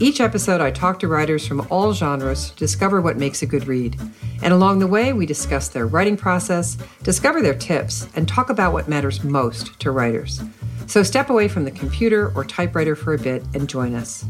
Each 0.00 0.20
episode, 0.20 0.60
I 0.60 0.70
talk 0.70 1.00
to 1.00 1.08
writers 1.08 1.44
from 1.44 1.66
all 1.70 1.92
genres 1.92 2.50
to 2.50 2.56
discover 2.56 3.00
what 3.00 3.16
makes 3.16 3.42
a 3.42 3.46
good 3.46 3.66
read. 3.66 3.98
And 4.42 4.52
along 4.52 4.78
the 4.78 4.86
way, 4.86 5.12
we 5.12 5.26
discuss 5.26 5.66
their 5.66 5.88
writing 5.88 6.16
process, 6.16 6.78
discover 7.02 7.42
their 7.42 7.56
tips, 7.56 8.06
and 8.14 8.28
talk 8.28 8.48
about 8.48 8.72
what 8.72 8.86
matters 8.86 9.24
most 9.24 9.80
to 9.80 9.90
writers. 9.90 10.40
So 10.86 11.02
step 11.02 11.30
away 11.30 11.48
from 11.48 11.64
the 11.64 11.72
computer 11.72 12.30
or 12.36 12.44
typewriter 12.44 12.94
for 12.94 13.14
a 13.14 13.18
bit 13.18 13.42
and 13.54 13.68
join 13.68 13.96
us. 13.96 14.24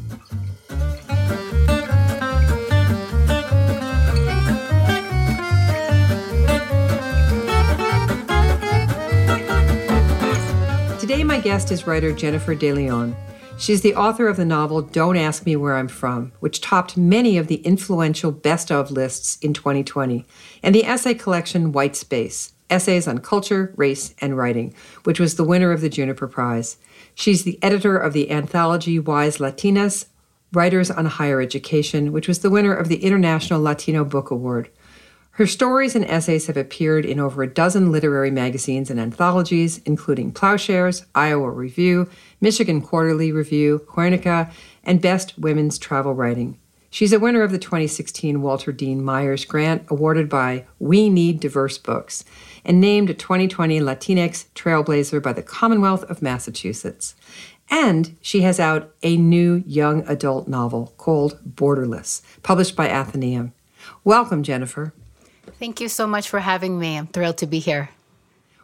Today, 10.99 11.23
my 11.25 11.39
guest 11.39 11.71
is 11.71 11.87
writer 11.87 12.11
Jennifer 12.13 12.55
De 12.55 12.73
Leon. 12.73 13.15
She's 13.59 13.81
the 13.81 13.97
author 13.97 14.29
of 14.29 14.37
the 14.37 14.45
novel 14.45 14.83
Don't 14.83 15.17
Ask 15.17 15.45
Me 15.45 15.57
Where 15.57 15.77
I'm 15.77 15.89
From, 15.89 16.31
which 16.39 16.61
topped 16.61 16.97
many 16.97 17.37
of 17.37 17.49
the 17.49 17.57
influential 17.57 18.31
best 18.31 18.71
of 18.71 18.93
lists 18.93 19.37
in 19.39 19.53
2020, 19.53 20.25
and 20.63 20.73
the 20.73 20.85
essay 20.85 21.13
collection 21.15 21.73
White 21.73 21.97
Space 21.97 22.53
Essays 22.71 23.09
on 23.09 23.19
Culture, 23.19 23.75
Race, 23.77 24.15
and 24.21 24.37
Writing, 24.37 24.73
which 25.03 25.19
was 25.19 25.35
the 25.35 25.45
winner 25.45 25.73
of 25.73 25.81
the 25.81 25.89
Juniper 25.89 26.29
Prize. 26.29 26.77
She's 27.17 27.43
the 27.43 27.59
editor 27.61 27.99
of 27.99 28.13
the 28.13 28.31
anthology 28.31 29.01
Wise 29.01 29.39
Latinas 29.39 30.07
Writers 30.53 30.89
on 30.89 31.07
Higher 31.07 31.41
Education, 31.41 32.13
which 32.13 32.29
was 32.29 32.39
the 32.39 32.51
winner 32.51 32.75
of 32.75 32.89
the 32.89 33.03
International 33.05 33.61
Latino 33.61 34.05
Book 34.05 34.31
Award. 34.31 34.71
Her 35.39 35.47
stories 35.47 35.95
and 35.95 36.05
essays 36.05 36.49
have 36.49 36.57
appeared 36.57 37.07
in 37.07 37.21
over 37.21 37.45
a 37.45 37.47
dozen 37.47 37.93
literary 37.93 38.33
magazines 38.33 38.91
and 38.91 38.99
anthologies, 38.99 39.81
including 39.85 40.33
Ploughshares, 40.33 41.07
Iowa 41.15 41.49
Review, 41.51 42.11
Michigan 42.41 42.83
Quarterly 42.83 43.31
Review, 43.31 43.87
Guernica, 43.87 44.51
and 44.83 45.01
Best 45.01 45.39
Women's 45.39 45.79
Travel 45.79 46.13
Writing. 46.13 46.59
She's 46.91 47.13
a 47.13 47.21
winner 47.21 47.43
of 47.43 47.53
the 47.53 47.59
2016 47.61 48.43
Walter 48.43 48.73
Dean 48.73 49.01
Myers 49.01 49.45
Grant 49.45 49.85
awarded 49.87 50.29
by 50.29 50.65
We 50.81 51.09
Need 51.09 51.39
Diverse 51.39 51.79
Books 51.79 52.25
and 52.65 52.81
named 52.81 53.09
a 53.09 53.15
2020 53.15 53.79
Latinx 53.79 54.47
Trailblazer 54.57 55.23
by 55.23 55.33
the 55.33 55.45
Commonwealth 55.45 56.03
of 56.11 56.21
Massachusetts. 56.21 57.15
And 57.71 58.17
she 58.21 58.41
has 58.41 58.59
out 58.59 58.93
a 59.05 59.17
new 59.17 59.63
young 59.65 60.05
adult 60.09 60.49
novel 60.49 60.95
called 60.97 61.39
Borderless, 61.49 62.23
published 62.43 62.75
by 62.75 62.89
Atheneum. 62.89 63.53
Welcome, 64.03 64.43
Jennifer. 64.43 64.95
Thank 65.59 65.81
you 65.81 65.89
so 65.89 66.07
much 66.07 66.29
for 66.29 66.39
having 66.39 66.79
me. 66.79 66.97
I'm 66.97 67.09
thrilled 67.09 67.39
to 67.39 67.47
be 67.47 67.59
here. 67.59 67.91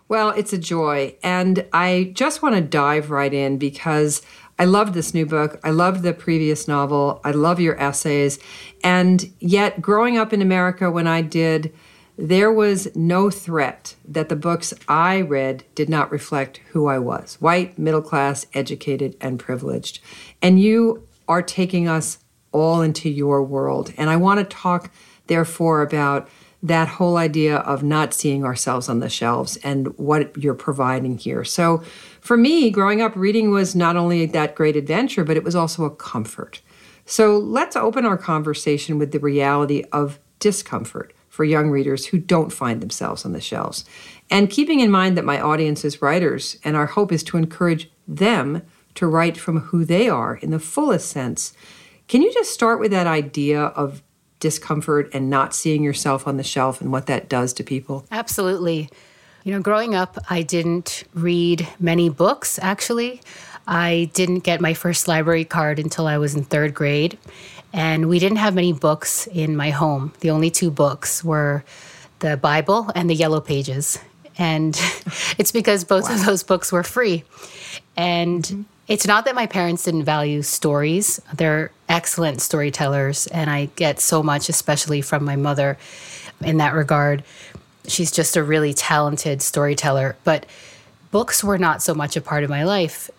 Well, 0.08 0.30
it's 0.30 0.52
a 0.52 0.58
joy. 0.58 1.16
And 1.22 1.66
I 1.72 2.12
just 2.14 2.40
want 2.40 2.54
to 2.54 2.60
dive 2.60 3.10
right 3.10 3.32
in 3.32 3.58
because 3.58 4.22
I 4.58 4.64
loved 4.64 4.94
this 4.94 5.12
new 5.12 5.26
book. 5.26 5.58
I 5.64 5.70
loved 5.70 6.02
the 6.02 6.12
previous 6.12 6.68
novel. 6.68 7.20
I 7.24 7.32
love 7.32 7.58
your 7.58 7.80
essays. 7.80 8.38
And 8.84 9.32
yet, 9.40 9.80
growing 9.80 10.16
up 10.16 10.32
in 10.32 10.40
America 10.40 10.90
when 10.90 11.08
I 11.08 11.22
did, 11.22 11.74
there 12.16 12.52
was 12.52 12.94
no 12.94 13.28
threat 13.28 13.96
that 14.06 14.28
the 14.28 14.36
books 14.36 14.72
I 14.86 15.20
read 15.20 15.64
did 15.74 15.88
not 15.88 16.12
reflect 16.12 16.60
who 16.70 16.86
I 16.86 17.00
was 17.00 17.36
white, 17.40 17.76
middle 17.76 18.02
class, 18.02 18.46
educated, 18.54 19.16
and 19.20 19.40
privileged. 19.40 19.98
And 20.40 20.60
you 20.60 21.08
are 21.26 21.42
taking 21.42 21.88
us 21.88 22.18
all 22.52 22.82
into 22.82 23.08
your 23.08 23.42
world. 23.42 23.92
And 23.96 24.10
I 24.10 24.16
want 24.16 24.38
to 24.38 24.56
talk, 24.56 24.92
therefore, 25.26 25.82
about 25.82 26.28
that 26.64 26.88
whole 26.88 27.18
idea 27.18 27.58
of 27.58 27.82
not 27.82 28.14
seeing 28.14 28.42
ourselves 28.42 28.88
on 28.88 29.00
the 29.00 29.10
shelves 29.10 29.58
and 29.58 29.86
what 29.98 30.34
you're 30.36 30.54
providing 30.54 31.18
here. 31.18 31.44
So, 31.44 31.82
for 32.22 32.38
me, 32.38 32.70
growing 32.70 33.02
up, 33.02 33.14
reading 33.14 33.50
was 33.50 33.76
not 33.76 33.96
only 33.96 34.24
that 34.24 34.54
great 34.54 34.74
adventure, 34.74 35.24
but 35.24 35.36
it 35.36 35.44
was 35.44 35.54
also 35.54 35.84
a 35.84 35.94
comfort. 35.94 36.62
So, 37.04 37.36
let's 37.36 37.76
open 37.76 38.06
our 38.06 38.16
conversation 38.16 38.98
with 38.98 39.12
the 39.12 39.20
reality 39.20 39.84
of 39.92 40.18
discomfort 40.38 41.12
for 41.28 41.44
young 41.44 41.68
readers 41.68 42.06
who 42.06 42.18
don't 42.18 42.52
find 42.52 42.80
themselves 42.80 43.26
on 43.26 43.32
the 43.32 43.42
shelves. 43.42 43.84
And 44.30 44.48
keeping 44.48 44.80
in 44.80 44.90
mind 44.90 45.18
that 45.18 45.24
my 45.24 45.38
audience 45.38 45.84
is 45.84 46.00
writers, 46.00 46.58
and 46.64 46.76
our 46.76 46.86
hope 46.86 47.12
is 47.12 47.22
to 47.24 47.36
encourage 47.36 47.90
them 48.08 48.62
to 48.94 49.06
write 49.06 49.36
from 49.36 49.60
who 49.60 49.84
they 49.84 50.08
are 50.08 50.36
in 50.36 50.50
the 50.50 50.58
fullest 50.58 51.10
sense. 51.10 51.52
Can 52.06 52.22
you 52.22 52.32
just 52.32 52.52
start 52.52 52.78
with 52.80 52.92
that 52.92 53.08
idea 53.08 53.60
of 53.60 54.03
discomfort 54.44 55.08
and 55.14 55.30
not 55.30 55.54
seeing 55.54 55.82
yourself 55.82 56.28
on 56.28 56.36
the 56.36 56.42
shelf 56.42 56.82
and 56.82 56.92
what 56.92 57.06
that 57.06 57.30
does 57.30 57.54
to 57.54 57.64
people? 57.64 58.04
Absolutely. 58.10 58.90
You 59.42 59.52
know, 59.52 59.60
growing 59.60 59.94
up, 59.94 60.18
I 60.28 60.42
didn't 60.42 61.04
read 61.14 61.66
many 61.80 62.10
books, 62.10 62.58
actually. 62.60 63.22
I 63.66 64.10
didn't 64.12 64.40
get 64.40 64.60
my 64.60 64.74
first 64.74 65.08
library 65.08 65.46
card 65.46 65.78
until 65.78 66.06
I 66.06 66.18
was 66.18 66.34
in 66.34 66.44
third 66.44 66.74
grade. 66.74 67.16
And 67.72 68.06
we 68.06 68.18
didn't 68.18 68.36
have 68.36 68.54
many 68.54 68.74
books 68.74 69.26
in 69.28 69.56
my 69.56 69.70
home. 69.70 70.12
The 70.20 70.30
only 70.30 70.50
two 70.50 70.70
books 70.70 71.24
were 71.24 71.64
the 72.18 72.36
Bible 72.36 72.90
and 72.94 73.08
the 73.08 73.14
Yellow 73.14 73.40
Pages. 73.40 73.98
And 74.36 74.78
it's 75.38 75.52
because 75.52 75.84
both 75.84 76.10
wow. 76.10 76.16
of 76.16 76.26
those 76.26 76.42
books 76.42 76.70
were 76.70 76.82
free. 76.82 77.24
And 77.96 78.44
mm-hmm. 78.44 78.62
It's 78.86 79.06
not 79.06 79.24
that 79.24 79.34
my 79.34 79.46
parents 79.46 79.84
didn't 79.84 80.04
value 80.04 80.42
stories. 80.42 81.20
They're 81.32 81.70
excellent 81.94 82.42
storytellers, 82.42 83.28
and 83.28 83.48
I 83.48 83.66
get 83.76 84.00
so 84.00 84.20
much, 84.20 84.48
especially 84.48 85.00
from 85.00 85.24
my 85.24 85.36
mother, 85.36 85.78
in 86.40 86.56
that 86.56 86.74
regard. 86.74 87.22
She's 87.86 88.10
just 88.10 88.36
a 88.36 88.42
really 88.42 88.74
talented 88.74 89.40
storyteller. 89.42 90.16
But 90.24 90.44
books 91.12 91.44
were 91.44 91.58
not 91.58 91.82
so 91.82 91.94
much 91.94 92.16
a 92.16 92.20
part 92.20 92.42
of 92.42 92.50
my 92.50 92.64
life. 92.64 93.10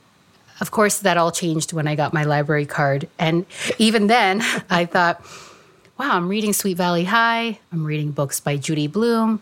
Of 0.59 0.71
course, 0.71 0.99
that 0.99 1.15
all 1.15 1.31
changed 1.31 1.71
when 1.71 1.87
I 1.87 1.95
got 1.95 2.13
my 2.13 2.25
library 2.25 2.65
card. 2.65 3.07
And 3.17 3.45
even 3.77 4.07
then, 4.07 4.41
I 4.69 4.85
thought, 4.85 5.21
wow, 5.97 6.11
I'm 6.17 6.27
reading 6.27 6.51
Sweet 6.51 6.75
Valley 6.75 7.05
High. 7.05 7.59
I'm 7.71 7.85
reading 7.85 8.11
books 8.11 8.41
by 8.41 8.57
Judy 8.57 8.87
Blume. 8.87 9.41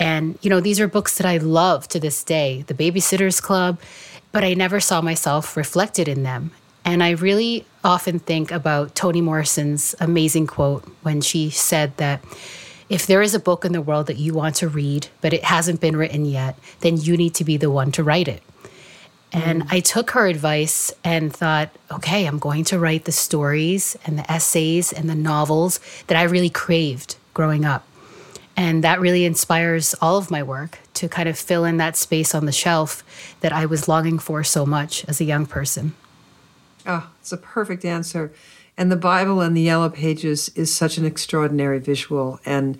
And, 0.00 0.36
you 0.42 0.50
know, 0.50 0.60
these 0.60 0.80
are 0.80 0.88
books 0.88 1.18
that 1.18 1.26
I 1.26 1.36
love 1.36 1.86
to 1.88 2.00
this 2.00 2.24
day 2.24 2.64
The 2.66 2.74
Babysitter's 2.74 3.40
Club 3.40 3.78
but 4.34 4.42
I 4.42 4.52
never 4.54 4.80
saw 4.80 5.00
myself 5.00 5.56
reflected 5.56 6.08
in 6.08 6.24
them. 6.24 6.50
And 6.84 7.02
I 7.02 7.10
really 7.10 7.64
often 7.82 8.18
think 8.18 8.50
about 8.50 8.94
Toni 8.94 9.20
Morrison's 9.20 9.94
amazing 10.00 10.46
quote 10.46 10.84
when 11.02 11.20
she 11.20 11.50
said 11.50 11.96
that 11.96 12.22
if 12.88 13.06
there 13.06 13.22
is 13.22 13.34
a 13.34 13.40
book 13.40 13.64
in 13.64 13.72
the 13.72 13.80
world 13.80 14.06
that 14.08 14.18
you 14.18 14.34
want 14.34 14.56
to 14.56 14.68
read, 14.68 15.08
but 15.20 15.32
it 15.32 15.44
hasn't 15.44 15.80
been 15.80 15.96
written 15.96 16.24
yet, 16.26 16.58
then 16.80 16.98
you 16.98 17.16
need 17.16 17.34
to 17.36 17.44
be 17.44 17.56
the 17.56 17.70
one 17.70 17.90
to 17.92 18.04
write 18.04 18.28
it. 18.28 18.42
And 19.32 19.62
mm. 19.62 19.66
I 19.70 19.80
took 19.80 20.10
her 20.12 20.26
advice 20.26 20.92
and 21.02 21.32
thought, 21.32 21.70
okay, 21.90 22.26
I'm 22.26 22.38
going 22.38 22.64
to 22.64 22.78
write 22.78 23.04
the 23.04 23.12
stories 23.12 23.96
and 24.04 24.18
the 24.18 24.30
essays 24.30 24.92
and 24.92 25.08
the 25.08 25.14
novels 25.14 25.80
that 26.06 26.16
I 26.16 26.22
really 26.22 26.50
craved 26.50 27.16
growing 27.32 27.64
up. 27.64 27.86
And 28.56 28.84
that 28.84 29.00
really 29.00 29.24
inspires 29.24 29.94
all 30.00 30.16
of 30.16 30.30
my 30.30 30.42
work 30.42 30.78
to 30.94 31.08
kind 31.08 31.28
of 31.28 31.36
fill 31.36 31.64
in 31.64 31.78
that 31.78 31.96
space 31.96 32.34
on 32.34 32.46
the 32.46 32.52
shelf 32.52 33.02
that 33.40 33.52
I 33.52 33.66
was 33.66 33.88
longing 33.88 34.20
for 34.20 34.44
so 34.44 34.64
much 34.64 35.04
as 35.06 35.20
a 35.20 35.24
young 35.24 35.46
person. 35.46 35.94
Oh, 36.86 37.10
it's 37.20 37.32
a 37.32 37.36
perfect 37.36 37.84
answer. 37.84 38.32
And 38.76 38.90
the 38.90 38.96
Bible 38.96 39.40
and 39.40 39.56
the 39.56 39.62
Yellow 39.62 39.88
Pages 39.88 40.50
is 40.50 40.74
such 40.74 40.98
an 40.98 41.04
extraordinary 41.04 41.78
visual. 41.78 42.40
And 42.44 42.78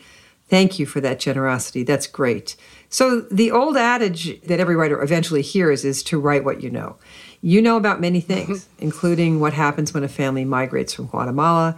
thank 0.48 0.78
you 0.78 0.86
for 0.86 1.00
that 1.00 1.20
generosity. 1.20 1.84
That's 1.84 2.06
great. 2.06 2.56
So, 2.88 3.20
the 3.22 3.50
old 3.50 3.76
adage 3.76 4.40
that 4.42 4.60
every 4.60 4.76
writer 4.76 5.02
eventually 5.02 5.42
hears 5.42 5.84
is 5.84 6.02
to 6.04 6.18
write 6.18 6.44
what 6.44 6.62
you 6.62 6.70
know. 6.70 6.96
You 7.40 7.60
know 7.60 7.76
about 7.76 8.00
many 8.00 8.20
things, 8.20 8.68
including 8.78 9.40
what 9.40 9.52
happens 9.52 9.94
when 9.94 10.04
a 10.04 10.08
family 10.08 10.44
migrates 10.44 10.94
from 10.94 11.06
Guatemala 11.06 11.76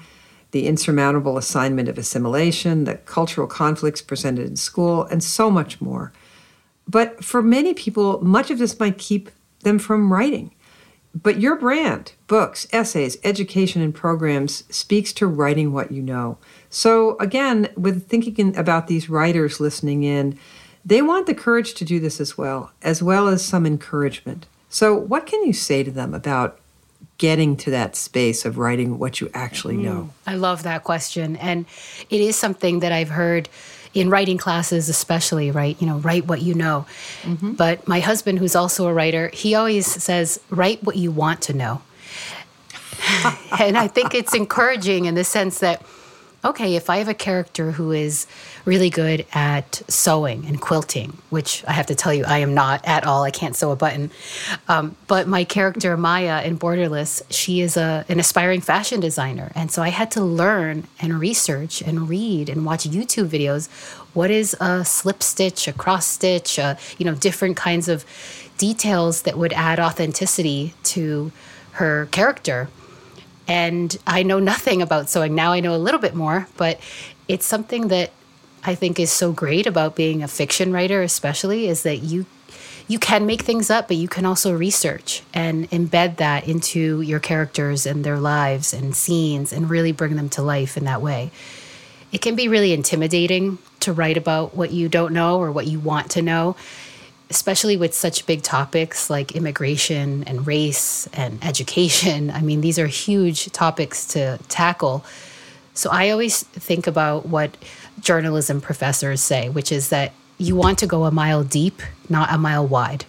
the 0.57 0.67
insurmountable 0.67 1.37
assignment 1.37 1.87
of 1.87 1.99
assimilation, 1.99 2.85
the 2.85 2.95
cultural 2.95 3.47
conflicts 3.47 4.01
presented 4.01 4.47
in 4.47 4.57
school, 4.57 5.05
and 5.05 5.23
so 5.23 5.51
much 5.51 5.81
more. 5.83 6.13
But 6.89 7.23
for 7.25 7.43
many 7.43 7.75
people, 7.75 8.23
much 8.25 8.51
of 8.51 8.59
this 8.59 8.81
might 8.81 8.97
keep 8.97 9.31
them 9.65 9.79
from 9.79 10.13
writing. 10.13 10.55
But 11.23 11.41
your 11.41 11.57
brand, 11.57 12.13
books, 12.27 12.67
essays, 12.73 13.17
education, 13.25 13.81
and 13.81 13.95
programs 13.95 14.65
speaks 14.69 15.15
to 15.15 15.27
writing 15.27 15.73
what 15.73 15.91
you 15.91 16.03
know. 16.03 16.37
So, 16.69 17.17
again, 17.19 17.71
with 17.75 18.07
thinking 18.07 18.55
about 18.55 18.87
these 18.87 19.09
writers 19.09 19.59
listening 19.59 20.03
in, 20.03 20.39
they 20.85 21.01
want 21.01 21.27
the 21.27 21.35
courage 21.35 21.73
to 21.75 21.87
do 21.87 21.99
this 22.01 22.21
as 22.21 22.37
well, 22.37 22.71
as 22.83 23.03
well 23.03 23.29
as 23.29 23.43
some 23.43 23.65
encouragement. 23.65 24.45
So, 24.69 24.95
what 24.95 25.25
can 25.25 25.43
you 25.43 25.55
say 25.55 25.83
to 25.83 25.91
them 25.91 26.13
about 26.13 26.61
getting 27.17 27.57
to 27.57 27.71
that 27.71 27.97
space 27.97 28.45
of 28.45 28.59
writing 28.59 28.99
what 28.99 29.19
you 29.19 29.31
actually 29.33 29.79
know? 29.79 30.11
Mm, 30.27 30.33
I 30.33 30.35
love 30.35 30.65
that 30.65 30.85
question. 30.85 31.37
And 31.37 31.65
it 32.11 32.21
is 32.21 32.37
something 32.37 32.81
that 32.81 32.93
I've 32.93 33.09
heard 33.09 33.49
in 33.97 34.11
writing 34.11 34.37
classes, 34.37 34.89
especially, 34.89 35.51
right? 35.51 35.81
You 35.81 35.87
know, 35.87 35.99
write 35.99 36.27
what 36.27 36.43
you 36.43 36.55
know. 36.55 36.87
Mm-hmm. 37.23 37.53
But 37.53 37.89
my 37.89 38.01
husband, 38.01 38.39
who's 38.39 38.55
also 38.55 38.87
a 38.87 38.93
writer, 38.93 39.31
he 39.33 39.55
always 39.55 39.87
says, 39.87 40.39
write 40.51 40.85
what 40.85 40.97
you 40.97 41.11
want 41.11 41.41
to 41.43 41.55
know. 41.55 41.81
and 43.59 43.79
I 43.79 43.89
think 43.89 44.15
it's 44.15 44.35
encouraging 44.35 45.07
in 45.07 45.15
the 45.15 45.25
sense 45.25 45.61
that 45.61 45.83
okay, 46.45 46.77
if 46.77 46.89
I 46.89 46.99
have 46.99 47.09
a 47.09 47.15
character 47.15 47.73
who 47.73 47.91
is 47.91 48.27
really 48.67 48.91
good 48.91 49.25
at 49.33 49.81
sewing 49.89 50.45
and 50.45 50.61
quilting, 50.61 51.17
which 51.31 51.65
I 51.67 51.73
have 51.73 51.87
to 51.87 51.95
tell 51.95 52.13
you, 52.13 52.25
I 52.25 52.39
am 52.39 52.53
not 52.53 52.85
at 52.85 53.07
all. 53.07 53.23
I 53.23 53.31
can't 53.31 53.55
sew 53.55 53.71
a 53.71 53.77
button. 53.77 54.11
Um, 54.69 54.97
but 55.07 55.29
my 55.29 55.45
character, 55.45 55.97
Maya 55.97 56.43
in 56.43 56.59
Borderless, 56.59 57.23
she 57.31 57.61
is 57.61 57.77
a, 57.77 58.05
an 58.09 58.19
aspiring 58.19 58.61
fashion 58.61 58.99
designer. 58.99 59.53
And 59.55 59.71
so 59.71 59.83
I 59.83 59.91
had 59.91 60.11
to 60.13 60.21
learn 60.21 60.89
and 61.01 61.21
research 61.21 61.81
and 61.81 62.09
read 62.09 62.49
and 62.49 62.67
watch 62.67 62.85
YouTube 62.85 63.29
videos. 63.29 63.71
What 64.15 64.33
is 64.33 64.57
a 64.61 64.85
slip 64.85 65.23
stitch, 65.23 65.69
a 65.69 65.73
cross 65.73 66.07
stitch, 66.07 66.59
uh, 66.59 66.75
you 66.99 67.07
know, 67.07 67.15
different 67.15 67.57
kinds 67.57 67.89
of 67.89 68.05
details 68.59 69.23
that 69.23 69.39
would 69.39 69.53
add 69.53 69.79
authenticity 69.79 70.75
to 70.83 71.31
her 71.73 72.09
character. 72.11 72.69
And 73.47 73.97
I 74.09 74.25
know 74.25 74.41
nothing 74.41 74.83
about 74.83 75.09
sewing. 75.09 75.37
Now 75.37 75.53
I 75.53 75.61
know 75.61 75.75
a 75.75 75.79
little 75.79 76.01
bit 76.01 76.17
more, 76.17 76.49
but 76.57 76.81
it's 77.29 77.47
something 77.47 77.89
that 77.89 78.11
I 78.65 78.75
think 78.75 78.99
is 78.99 79.13
so 79.13 79.33
great 79.33 79.67
about 79.67 79.97
being 79.97 80.23
a 80.23 80.29
fiction 80.29 80.73
writer, 80.73 81.03
especially, 81.03 81.69
is 81.69 81.83
that 81.85 81.99
you 81.99 82.27
you 82.89 83.01
can 83.01 83.27
make 83.27 83.43
things 83.43 83.69
up, 83.69 83.89
but 83.89 83.97
you 83.97 84.07
can 84.07 84.25
also 84.25 84.57
research 84.57 85.23
and 85.35 85.69
embed 85.71 86.19
that 86.19 86.47
into 86.47 87.01
your 87.01 87.19
characters 87.19 87.85
and 87.85 88.05
their 88.05 88.19
lives 88.19 88.73
and 88.73 88.95
scenes 88.95 89.53
and 89.53 89.69
really 89.69 89.91
bring 89.91 90.15
them 90.15 90.29
to 90.29 90.43
life 90.43 90.77
in 90.77 90.85
that 90.85 91.03
way. 91.03 91.33
It 92.13 92.23
can 92.23 92.37
be 92.37 92.47
really 92.47 92.73
intimidating 92.73 93.59
to 93.81 93.93
write 93.93 94.17
about 94.17 94.55
what 94.55 94.71
you 94.71 94.89
don't 94.89 95.13
know 95.13 95.41
or 95.41 95.51
what 95.51 95.67
you 95.67 95.81
want 95.81 96.13
to 96.13 96.23
know 96.23 96.55
especially 97.31 97.77
with 97.77 97.95
such 97.95 98.27
big 98.27 98.43
topics 98.43 99.11
like 99.11 99.33
immigration 99.33 100.25
and 100.25 100.47
race 100.47 101.07
and 101.13 101.43
education. 101.45 102.31
I 102.31 102.41
mean, 102.41 102.61
these 102.61 102.79
are 102.79 102.87
huge 102.87 103.51
topics 103.53 104.07
to 104.09 104.39
tackle. 104.49 105.05
So 105.77 105.91
I 105.91 106.11
always 106.11 106.43
think 106.43 106.87
about 106.87 107.27
what 107.27 107.57
journalism 108.01 108.61
professors 108.61 109.21
say, 109.21 109.49
which 109.51 109.71
is 109.71 109.91
that 109.91 110.13
you 110.39 110.57
want 110.57 110.79
to 110.79 110.87
go 110.87 111.05
a 111.05 111.11
mile 111.11 111.45
deep, 111.45 111.83
not 112.09 112.33
a 112.33 112.39
mile 112.39 112.67
wide. 112.67 113.05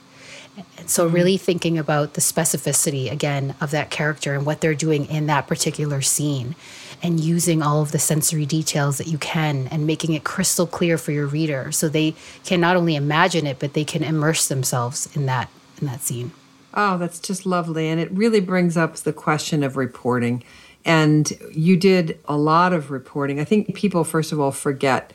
And 0.77 0.89
so, 0.89 1.05
mm-hmm. 1.05 1.15
really 1.15 1.37
thinking 1.37 1.77
about 1.77 2.13
the 2.13 2.21
specificity 2.21 3.11
again 3.11 3.55
of 3.61 3.71
that 3.71 3.89
character 3.89 4.33
and 4.33 4.45
what 4.45 4.59
they're 4.59 4.75
doing 4.75 5.05
in 5.05 5.27
that 5.27 5.47
particular 5.47 6.01
scene 6.01 6.55
and 7.03 7.19
using 7.19 7.61
all 7.61 7.81
of 7.81 7.91
the 7.91 7.99
sensory 7.99 8.45
details 8.45 8.97
that 8.97 9.07
you 9.07 9.17
can 9.17 9.67
and 9.67 9.85
making 9.85 10.13
it 10.13 10.23
crystal 10.23 10.65
clear 10.65 10.97
for 10.97 11.11
your 11.11 11.27
reader 11.27 11.71
so 11.71 11.87
they 11.87 12.15
can 12.43 12.59
not 12.59 12.75
only 12.75 12.95
imagine 12.95 13.45
it 13.45 13.59
but 13.59 13.73
they 13.73 13.85
can 13.85 14.03
immerse 14.03 14.47
themselves 14.47 15.07
in 15.15 15.25
that 15.27 15.49
in 15.79 15.87
that 15.87 16.01
scene. 16.01 16.31
Oh, 16.73 16.97
that's 16.97 17.19
just 17.19 17.45
lovely 17.45 17.87
and 17.87 17.99
it 17.99 18.11
really 18.11 18.39
brings 18.39 18.75
up 18.75 18.95
the 18.95 19.13
question 19.13 19.63
of 19.63 19.77
reporting. 19.77 20.43
And 20.87 21.31
you 21.51 21.75
did 21.75 22.17
a 22.25 22.37
lot 22.37 22.71
of 22.71 22.89
reporting. 22.89 23.39
I 23.39 23.43
think 23.43 23.75
people 23.75 24.05
first 24.05 24.31
of 24.31 24.39
all 24.39 24.51
forget 24.51 25.11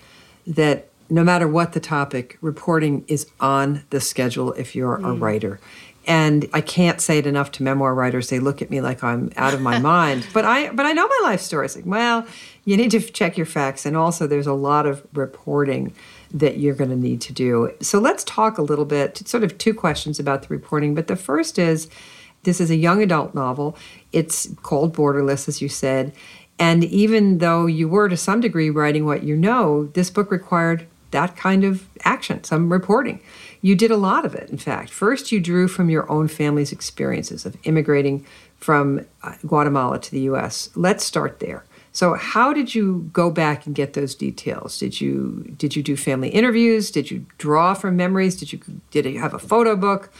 that 0.46 0.88
no 1.08 1.24
matter 1.24 1.48
what 1.48 1.72
the 1.72 1.80
topic, 1.80 2.38
reporting 2.40 3.04
is 3.08 3.26
on 3.40 3.84
the 3.90 4.00
schedule 4.00 4.52
if 4.52 4.76
you're 4.76 4.98
mm. 4.98 5.08
a 5.08 5.12
writer. 5.14 5.58
And 6.06 6.48
I 6.52 6.60
can't 6.60 7.00
say 7.00 7.18
it 7.18 7.26
enough 7.26 7.52
to 7.52 7.62
memoir 7.62 7.94
writers. 7.94 8.28
They 8.28 8.38
look 8.38 8.60
at 8.60 8.70
me 8.70 8.80
like 8.80 9.02
I'm 9.02 9.32
out 9.36 9.54
of 9.54 9.62
my 9.62 9.78
mind. 9.94 10.26
But 10.34 10.44
I 10.44 10.70
but 10.70 10.84
I 10.84 10.92
know 10.92 11.08
my 11.08 11.20
life 11.22 11.40
story. 11.40 11.64
It's 11.64 11.76
like, 11.76 11.86
well, 11.86 12.26
you 12.66 12.76
need 12.76 12.90
to 12.90 13.00
check 13.00 13.38
your 13.38 13.46
facts. 13.46 13.86
And 13.86 13.96
also 13.96 14.26
there's 14.26 14.46
a 14.46 14.52
lot 14.52 14.84
of 14.84 15.06
reporting 15.14 15.94
that 16.34 16.58
you're 16.58 16.74
going 16.74 16.90
to 16.90 16.96
need 16.96 17.20
to 17.22 17.32
do. 17.32 17.72
So 17.80 17.98
let's 17.98 18.24
talk 18.24 18.58
a 18.58 18.62
little 18.62 18.84
bit, 18.84 19.26
sort 19.26 19.42
of 19.44 19.56
two 19.58 19.72
questions 19.72 20.18
about 20.18 20.42
the 20.42 20.48
reporting. 20.48 20.94
But 20.94 21.06
the 21.06 21.16
first 21.16 21.58
is 21.58 21.88
this 22.42 22.60
is 22.60 22.70
a 22.70 22.76
young 22.76 23.02
adult 23.02 23.34
novel. 23.34 23.76
It's 24.12 24.48
called 24.62 24.94
Borderless, 24.94 25.48
as 25.48 25.62
you 25.62 25.68
said. 25.68 26.12
And 26.58 26.84
even 26.84 27.38
though 27.38 27.66
you 27.66 27.88
were 27.88 28.08
to 28.08 28.16
some 28.16 28.40
degree 28.40 28.70
writing 28.70 29.04
what 29.04 29.22
you 29.22 29.36
know, 29.36 29.86
this 29.94 30.10
book 30.10 30.30
required 30.30 30.86
that 31.12 31.36
kind 31.36 31.62
of 31.62 31.86
action, 32.04 32.42
some 32.42 32.72
reporting. 32.72 33.20
You 33.60 33.76
did 33.76 33.90
a 33.90 33.96
lot 33.96 34.24
of 34.24 34.34
it, 34.34 34.50
in 34.50 34.58
fact. 34.58 34.90
First, 34.90 35.30
you 35.30 35.40
drew 35.40 35.68
from 35.68 35.88
your 35.88 36.10
own 36.10 36.26
family's 36.26 36.72
experiences 36.72 37.46
of 37.46 37.56
immigrating 37.64 38.26
from 38.56 39.06
uh, 39.22 39.34
Guatemala 39.46 40.00
to 40.00 40.10
the 40.10 40.20
US. 40.20 40.70
Let's 40.74 41.04
start 41.04 41.38
there. 41.38 41.64
So, 41.92 42.14
how 42.14 42.54
did 42.54 42.74
you 42.74 43.10
go 43.12 43.30
back 43.30 43.66
and 43.66 43.74
get 43.74 43.92
those 43.92 44.14
details? 44.14 44.78
Did 44.78 45.00
you 45.00 45.54
did 45.58 45.76
you 45.76 45.82
do 45.82 45.96
family 45.96 46.30
interviews? 46.30 46.90
Did 46.90 47.10
you 47.10 47.26
draw 47.36 47.74
from 47.74 47.96
memories? 47.96 48.34
Did 48.34 48.52
you 48.52 48.60
did 48.90 49.04
you 49.04 49.20
have 49.20 49.34
a 49.34 49.38
photo 49.38 49.76
book? 49.76 50.10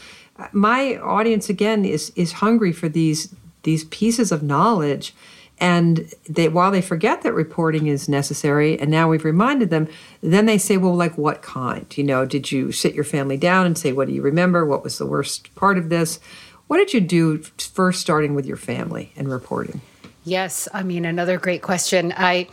My 0.51 0.97
audience 0.97 1.49
again 1.49 1.85
is 1.85 2.11
is 2.15 2.33
hungry 2.33 2.71
for 2.71 2.89
these 2.89 3.33
these 3.63 3.85
pieces 3.85 4.31
of 4.31 4.43
knowledge. 4.43 5.15
And 5.59 6.11
they 6.27 6.49
while 6.49 6.71
they 6.71 6.81
forget 6.81 7.21
that 7.21 7.33
reporting 7.33 7.87
is 7.87 8.09
necessary 8.09 8.77
and 8.79 8.89
now 8.89 9.07
we've 9.07 9.23
reminded 9.23 9.69
them 9.69 9.87
then 10.21 10.45
they 10.45 10.57
say 10.57 10.77
well 10.77 10.95
like 10.95 11.17
what 11.17 11.41
kind? 11.41 11.85
You 11.95 12.03
know 12.03 12.25
did 12.25 12.51
you 12.51 12.71
sit 12.71 12.95
your 12.95 13.03
family 13.03 13.37
down 13.37 13.65
and 13.65 13.77
say 13.77 13.91
what 13.91 14.07
do 14.07 14.13
you 14.13 14.21
remember? 14.21 14.65
What 14.65 14.83
was 14.83 14.97
the 14.97 15.05
worst 15.05 15.53
part 15.55 15.77
of 15.77 15.89
this? 15.89 16.19
What 16.67 16.77
did 16.77 16.93
you 16.93 17.01
do 17.01 17.37
first 17.37 18.01
starting 18.01 18.33
with 18.33 18.45
your 18.45 18.57
family 18.57 19.13
and 19.15 19.29
reporting? 19.29 19.81
Yes 20.25 20.67
i 20.73 20.81
mean 20.83 21.05
another 21.05 21.37
great 21.37 21.61
question. 21.61 22.13
I 22.17 22.47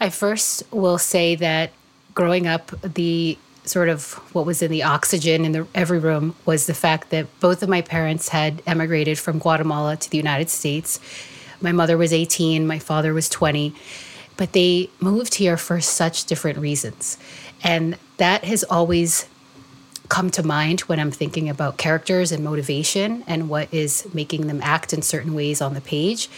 i 0.00 0.10
first 0.10 0.64
will 0.72 0.98
say 0.98 1.36
that 1.36 1.70
growing 2.14 2.46
up 2.48 2.72
the 2.82 3.38
sort 3.68 3.88
of 3.88 4.14
what 4.34 4.46
was 4.46 4.62
in 4.62 4.70
the 4.70 4.82
oxygen 4.82 5.44
in 5.44 5.52
the 5.52 5.66
every 5.74 5.98
room 5.98 6.34
was 6.44 6.66
the 6.66 6.74
fact 6.74 7.10
that 7.10 7.26
both 7.40 7.62
of 7.62 7.68
my 7.68 7.82
parents 7.82 8.28
had 8.28 8.62
emigrated 8.66 9.18
from 9.18 9.38
Guatemala 9.38 9.96
to 9.96 10.10
the 10.10 10.16
United 10.16 10.48
States 10.50 11.00
my 11.60 11.72
mother 11.72 11.96
was 11.96 12.12
18, 12.12 12.66
my 12.66 12.78
father 12.78 13.14
was 13.14 13.28
20, 13.28 13.74
but 14.36 14.52
they 14.52 14.90
moved 15.00 15.36
here 15.36 15.56
for 15.56 15.80
such 15.80 16.24
different 16.24 16.58
reasons. 16.58 17.18
And 17.62 17.98
that 18.18 18.44
has 18.44 18.64
always 18.64 19.26
come 20.08 20.30
to 20.30 20.42
mind 20.42 20.82
when 20.82 21.00
I'm 21.00 21.10
thinking 21.10 21.48
about 21.48 21.78
characters 21.78 22.30
and 22.30 22.44
motivation 22.44 23.24
and 23.26 23.48
what 23.48 23.72
is 23.72 24.06
making 24.14 24.46
them 24.46 24.60
act 24.62 24.92
in 24.92 25.02
certain 25.02 25.34
ways 25.34 25.60
on 25.60 25.74
the 25.74 25.80
page. 25.80 26.28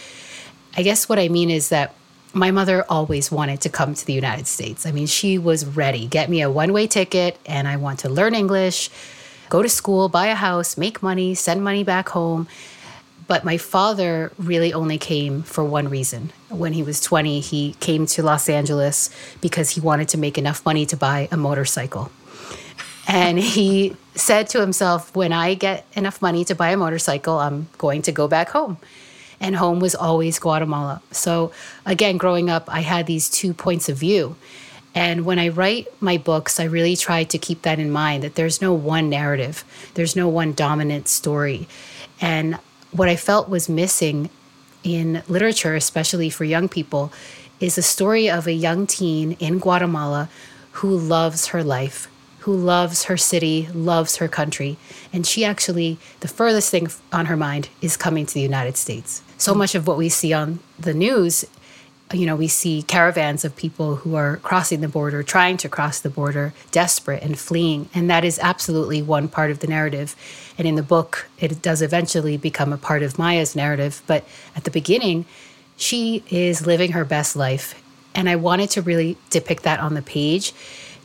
I 0.75 0.83
guess 0.83 1.07
what 1.07 1.19
I 1.19 1.27
mean 1.27 1.49
is 1.49 1.69
that 1.69 1.93
my 2.33 2.51
mother 2.51 2.85
always 2.89 3.31
wanted 3.31 3.61
to 3.61 3.69
come 3.69 3.93
to 3.93 4.05
the 4.05 4.13
United 4.13 4.47
States. 4.47 4.85
I 4.85 4.91
mean, 4.91 5.07
she 5.07 5.37
was 5.37 5.65
ready. 5.65 6.05
Get 6.05 6.29
me 6.29 6.41
a 6.41 6.49
one 6.49 6.73
way 6.73 6.87
ticket, 6.87 7.37
and 7.45 7.67
I 7.67 7.77
want 7.77 7.99
to 7.99 8.09
learn 8.09 8.35
English, 8.35 8.89
go 9.49 9.61
to 9.61 9.69
school, 9.69 10.09
buy 10.09 10.27
a 10.27 10.35
house, 10.35 10.77
make 10.77 11.01
money, 11.01 11.33
send 11.33 11.63
money 11.63 11.83
back 11.83 12.09
home. 12.09 12.47
But 13.27 13.43
my 13.43 13.57
father 13.57 14.31
really 14.39 14.73
only 14.73 14.97
came 14.97 15.43
for 15.43 15.63
one 15.63 15.87
reason. 15.87 16.31
When 16.49 16.73
he 16.73 16.81
was 16.81 16.99
20, 16.99 17.39
he 17.41 17.73
came 17.79 18.07
to 18.07 18.23
Los 18.23 18.49
Angeles 18.49 19.11
because 19.39 19.71
he 19.71 19.81
wanted 19.81 20.09
to 20.09 20.17
make 20.17 20.37
enough 20.37 20.65
money 20.65 20.85
to 20.87 20.97
buy 20.97 21.27
a 21.31 21.37
motorcycle. 21.37 22.11
And 23.07 23.39
he 23.39 23.95
said 24.15 24.49
to 24.49 24.59
himself, 24.59 25.15
When 25.15 25.33
I 25.33 25.55
get 25.55 25.85
enough 25.93 26.21
money 26.21 26.45
to 26.45 26.55
buy 26.55 26.71
a 26.71 26.77
motorcycle, 26.77 27.37
I'm 27.39 27.67
going 27.77 28.01
to 28.03 28.11
go 28.11 28.27
back 28.27 28.49
home. 28.49 28.77
And 29.39 29.55
home 29.55 29.79
was 29.79 29.95
always 29.95 30.39
Guatemala. 30.39 31.01
So, 31.11 31.51
again, 31.85 32.17
growing 32.17 32.49
up, 32.49 32.65
I 32.67 32.81
had 32.81 33.05
these 33.05 33.29
two 33.29 33.53
points 33.53 33.87
of 33.87 33.97
view. 33.97 34.35
And 34.95 35.25
when 35.25 35.39
I 35.39 35.49
write 35.49 35.87
my 36.01 36.17
books, 36.17 36.59
I 36.59 36.63
really 36.65 36.95
try 36.95 37.23
to 37.23 37.37
keep 37.37 37.61
that 37.61 37.79
in 37.79 37.91
mind 37.91 38.23
that 38.23 38.35
there's 38.35 38.61
no 38.61 38.73
one 38.73 39.09
narrative, 39.09 39.63
there's 39.93 40.15
no 40.15 40.27
one 40.27 40.53
dominant 40.53 41.07
story. 41.07 41.67
And 42.19 42.57
what 42.91 43.07
I 43.07 43.15
felt 43.15 43.49
was 43.49 43.69
missing 43.69 44.29
in 44.83 45.23
literature, 45.27 45.75
especially 45.75 46.29
for 46.29 46.43
young 46.43 46.67
people, 46.67 47.13
is 47.59 47.77
a 47.77 47.81
story 47.81 48.29
of 48.29 48.47
a 48.47 48.53
young 48.53 48.87
teen 48.87 49.33
in 49.33 49.59
Guatemala 49.59 50.29
who 50.73 50.97
loves 50.97 51.47
her 51.47 51.63
life, 51.63 52.07
who 52.49 52.55
loves 52.55 53.03
her 53.03 53.15
city, 53.15 53.67
loves 53.75 54.15
her 54.15 54.27
country. 54.27 54.75
And 55.13 55.23
she 55.23 55.45
actually, 55.45 55.99
the 56.21 56.27
furthest 56.27 56.71
thing 56.71 56.87
on 57.13 57.27
her 57.27 57.37
mind 57.37 57.69
is 57.79 57.95
coming 57.95 58.25
to 58.25 58.33
the 58.33 58.41
United 58.41 58.75
States. 58.75 59.21
So 59.37 59.53
much 59.53 59.75
of 59.75 59.85
what 59.85 59.97
we 59.97 60.09
see 60.09 60.33
on 60.33 60.57
the 60.79 60.95
news 60.95 61.45
you 62.11 62.25
know, 62.25 62.35
we 62.35 62.47
see 62.47 62.81
caravans 62.81 63.45
of 63.45 63.55
people 63.55 63.97
who 63.97 64.15
are 64.15 64.37
crossing 64.37 64.81
the 64.81 64.87
border, 64.87 65.21
trying 65.21 65.57
to 65.57 65.69
cross 65.69 65.99
the 65.99 66.09
border, 66.09 66.55
desperate 66.71 67.21
and 67.21 67.37
fleeing. 67.37 67.87
And 67.93 68.09
that 68.09 68.25
is 68.25 68.39
absolutely 68.39 69.03
one 69.03 69.27
part 69.27 69.51
of 69.51 69.59
the 69.59 69.67
narrative. 69.67 70.15
And 70.57 70.67
in 70.67 70.73
the 70.73 70.81
book, 70.81 71.29
it 71.39 71.61
does 71.61 71.83
eventually 71.83 72.35
become 72.35 72.73
a 72.73 72.79
part 72.79 73.03
of 73.03 73.19
Maya's 73.19 73.55
narrative. 73.55 74.01
But 74.07 74.25
at 74.55 74.63
the 74.63 74.71
beginning, 74.71 75.25
she 75.77 76.23
is 76.31 76.65
living 76.65 76.93
her 76.93 77.05
best 77.05 77.35
life. 77.35 77.79
And 78.15 78.27
I 78.27 78.37
wanted 78.37 78.71
to 78.71 78.81
really 78.81 79.15
depict 79.29 79.61
that 79.61 79.79
on 79.79 79.93
the 79.93 80.01
page 80.01 80.51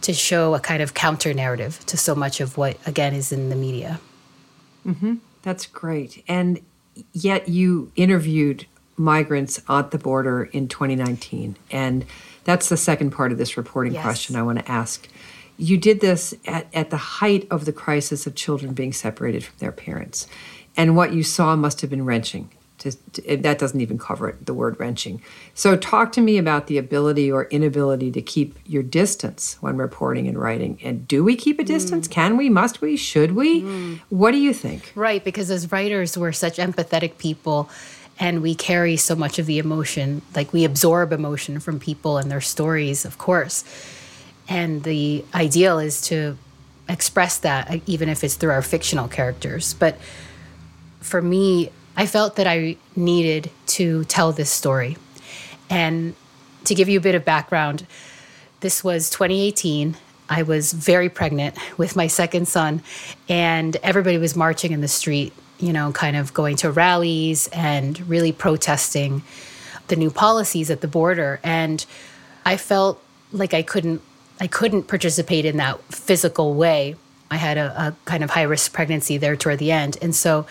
to 0.05 0.13
show 0.13 0.55
a 0.55 0.61
kind 0.61 0.83
of 0.83 0.95
counter 0.95 1.33
narrative 1.35 1.85
to 1.87 1.97
so 1.97 2.15
much 2.15 2.41
of 2.41 2.57
what, 2.57 2.77
again, 2.87 3.15
is 3.15 3.33
in 3.33 3.49
the 3.49 3.57
media. 3.57 4.01
Mm-hmm. 4.87 5.17
That's 5.43 5.67
great. 5.67 6.23
And 6.29 6.61
yet 7.13 7.49
you 7.49 7.91
interviewed 7.97 8.67
migrants 8.97 9.61
at 9.69 9.91
the 9.91 9.99
border 9.99 10.45
in 10.45 10.69
2019. 10.69 11.57
And 11.71 12.05
that's 12.45 12.69
the 12.69 12.77
second 12.77 13.11
part 13.11 13.33
of 13.33 13.39
this 13.39 13.57
reporting 13.57 13.95
yes. 13.95 14.03
question 14.03 14.37
I 14.37 14.43
want 14.43 14.59
to 14.59 14.71
ask. 14.71 15.09
You 15.57 15.79
did 15.79 16.01
this 16.01 16.35
at, 16.47 16.67
at 16.75 16.91
the 16.91 16.97
height 16.97 17.47
of 17.51 17.65
the 17.65 17.73
crisis 17.73 18.27
of 18.27 18.35
children 18.35 18.75
being 18.75 18.93
separated 18.93 19.45
from 19.45 19.57
their 19.59 19.73
parents. 19.73 20.27
And 20.77 20.97
what 20.97 21.13
you 21.13 21.23
saw 21.23 21.57
must 21.57 21.81
have 21.81 21.91
been 21.91 22.05
wrenching. 22.05 22.51
To, 23.13 23.37
that 23.39 23.59
doesn't 23.59 23.81
even 23.81 23.99
cover 23.99 24.29
it, 24.29 24.47
the 24.47 24.55
word 24.55 24.79
wrenching. 24.79 25.23
So, 25.55 25.77
talk 25.77 26.13
to 26.13 26.21
me 26.21 26.39
about 26.39 26.67
the 26.67 26.79
ability 26.79 27.31
or 27.31 27.45
inability 27.47 28.11
to 28.13 28.23
keep 28.23 28.59
your 28.67 28.83
distance 28.83 29.57
when 29.61 29.77
reporting 29.77 30.29
and 30.29 30.39
writing. 30.39 30.79
And 30.83 31.09
do 31.09 31.25
we 31.25 31.37
keep 31.37 31.59
a 31.59 31.65
distance? 31.65 32.07
Mm. 32.09 32.11
Can 32.11 32.37
we? 32.37 32.51
Must 32.51 32.81
we? 32.81 32.97
Should 32.97 33.33
we? 33.33 33.63
Mm. 33.63 34.01
What 34.11 34.33
do 34.33 34.39
you 34.39 34.53
think? 34.53 34.93
Right, 34.95 35.25
because 35.25 35.51
as 35.51 35.73
writers, 35.73 36.19
we're 36.19 36.33
such 36.33 36.59
empathetic 36.59 37.19
people 37.19 37.71
and 38.19 38.43
we 38.43 38.55
carry 38.55 38.97
so 38.97 39.15
much 39.15 39.39
of 39.39 39.47
the 39.47 39.59
emotion 39.59 40.23
like 40.37 40.53
we 40.53 40.65
absorb 40.65 41.13
emotion 41.13 41.59
from 41.61 41.81
people 41.81 42.19
and 42.19 42.31
their 42.31 42.41
stories 42.41 43.05
of 43.05 43.19
course 43.19 43.65
and 44.49 44.85
the 44.85 45.25
ideal 45.35 45.79
is 45.79 46.01
to 46.01 46.37
express 46.89 47.39
that 47.39 47.81
even 47.87 48.09
if 48.09 48.23
it's 48.23 48.35
through 48.35 48.51
our 48.51 48.63
fictional 48.63 49.09
characters 49.09 49.75
but 49.75 49.99
for 51.01 51.21
me 51.21 51.71
i 51.97 52.07
felt 52.07 52.37
that 52.37 52.47
i 52.47 52.77
needed 52.97 53.51
to 53.67 54.05
tell 54.05 54.33
this 54.33 54.51
story 54.51 54.97
and 55.71 56.15
to 56.65 56.75
give 56.75 56.89
you 56.89 56.99
a 56.99 57.03
bit 57.03 57.15
of 57.15 57.25
background 57.25 57.87
this 58.61 58.83
was 58.83 59.11
2018 59.11 59.97
I 60.27 60.43
was 60.43 60.73
very 60.73 61.11
pregnant 61.11 61.55
with 61.77 61.97
my 61.97 62.07
second 62.07 62.49
son, 62.49 62.83
and 63.29 63.77
everybody 63.83 64.17
was 64.17 64.35
marching 64.35 64.73
in 64.73 64.81
the 64.81 64.89
street 64.89 65.35
you 65.59 65.73
know, 65.73 65.93
kind 65.93 66.17
of 66.17 66.35
going 66.35 66.57
to 66.57 66.71
rallies 66.71 67.49
and 67.49 68.09
really 68.09 68.33
protesting 68.33 69.23
the 69.89 69.97
new 69.97 70.11
policies 70.11 70.71
at 70.71 70.81
the 70.81 70.89
border. 70.89 71.41
And 71.43 71.85
I 72.45 72.57
felt 72.57 73.03
like 73.33 73.55
I 73.55 73.63
couldn't 73.63 74.03
I 74.41 74.49
couldn't 74.49 74.85
participate 74.85 75.45
in 75.45 75.59
that 75.59 75.81
physical 75.85 76.55
way. 76.55 76.97
I 77.31 77.37
had 77.37 77.57
a, 77.57 77.87
a 77.87 77.97
kind 78.05 78.25
of 78.25 78.31
high 78.31 78.43
risk 78.43 78.73
pregnancy 78.73 79.17
there 79.17 79.37
toward 79.37 79.61
the 79.61 79.71
end. 79.71 79.97
And 80.03 80.15
so 80.15 80.45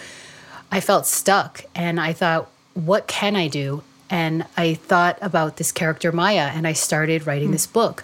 I 0.74 0.80
felt 0.80 1.06
stuck 1.06 1.66
and 1.76 2.00
I 2.00 2.14
thought, 2.14 2.50
what 2.74 3.06
can 3.06 3.36
I 3.36 3.48
do? 3.48 3.84
And 4.10 4.44
I 4.58 4.74
thought 4.74 5.20
about 5.22 5.58
this 5.58 5.72
character 5.72 6.12
Maya 6.12 6.50
and 6.52 6.66
I 6.66 6.74
started 6.74 7.28
writing 7.28 7.50
mm. 7.50 7.52
this 7.52 7.68
book. 7.68 8.04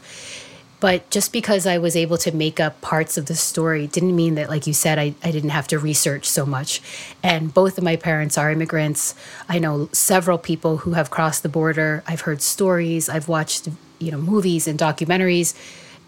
But 0.79 1.09
just 1.09 1.33
because 1.33 1.65
I 1.65 1.79
was 1.79 1.95
able 1.95 2.19
to 2.19 2.31
make 2.31 2.59
up 2.59 2.79
parts 2.79 3.17
of 3.17 3.25
the 3.25 3.35
story 3.35 3.87
didn't 3.87 4.15
mean 4.15 4.35
that, 4.35 4.49
like 4.49 4.67
you 4.67 4.73
said, 4.73 4.99
I, 4.99 5.15
I 5.23 5.31
didn't 5.31 5.49
have 5.49 5.67
to 5.69 5.79
research 5.79 6.29
so 6.29 6.45
much. 6.45 6.79
And 7.23 7.51
both 7.51 7.79
of 7.79 7.83
my 7.83 7.95
parents 7.95 8.37
are 8.37 8.51
immigrants. 8.51 9.15
I 9.49 9.57
know 9.57 9.89
several 9.91 10.37
people 10.37 10.77
who 10.77 10.91
have 10.91 11.09
crossed 11.09 11.41
the 11.41 11.49
border. 11.49 12.03
I've 12.05 12.21
heard 12.21 12.39
stories, 12.39 13.09
I've 13.09 13.27
watched, 13.27 13.67
you 13.97 14.11
know, 14.11 14.19
movies 14.19 14.67
and 14.67 14.77
documentaries, 14.77 15.55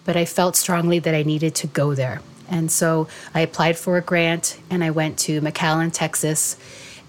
but 0.06 0.16
I 0.16 0.26
felt 0.26 0.56
strongly 0.56 1.00
that 1.00 1.16
I 1.16 1.24
needed 1.24 1.56
to 1.56 1.66
go 1.66 1.96
there. 1.96 2.22
And 2.52 2.72
so 2.72 3.08
I 3.34 3.40
applied 3.40 3.78
for 3.78 3.98
a 3.98 4.02
grant 4.02 4.60
and 4.70 4.84
I 4.84 4.92
went 4.92 5.18
to 5.20 5.42
McAllen, 5.42 5.92
Texas, 5.92 6.58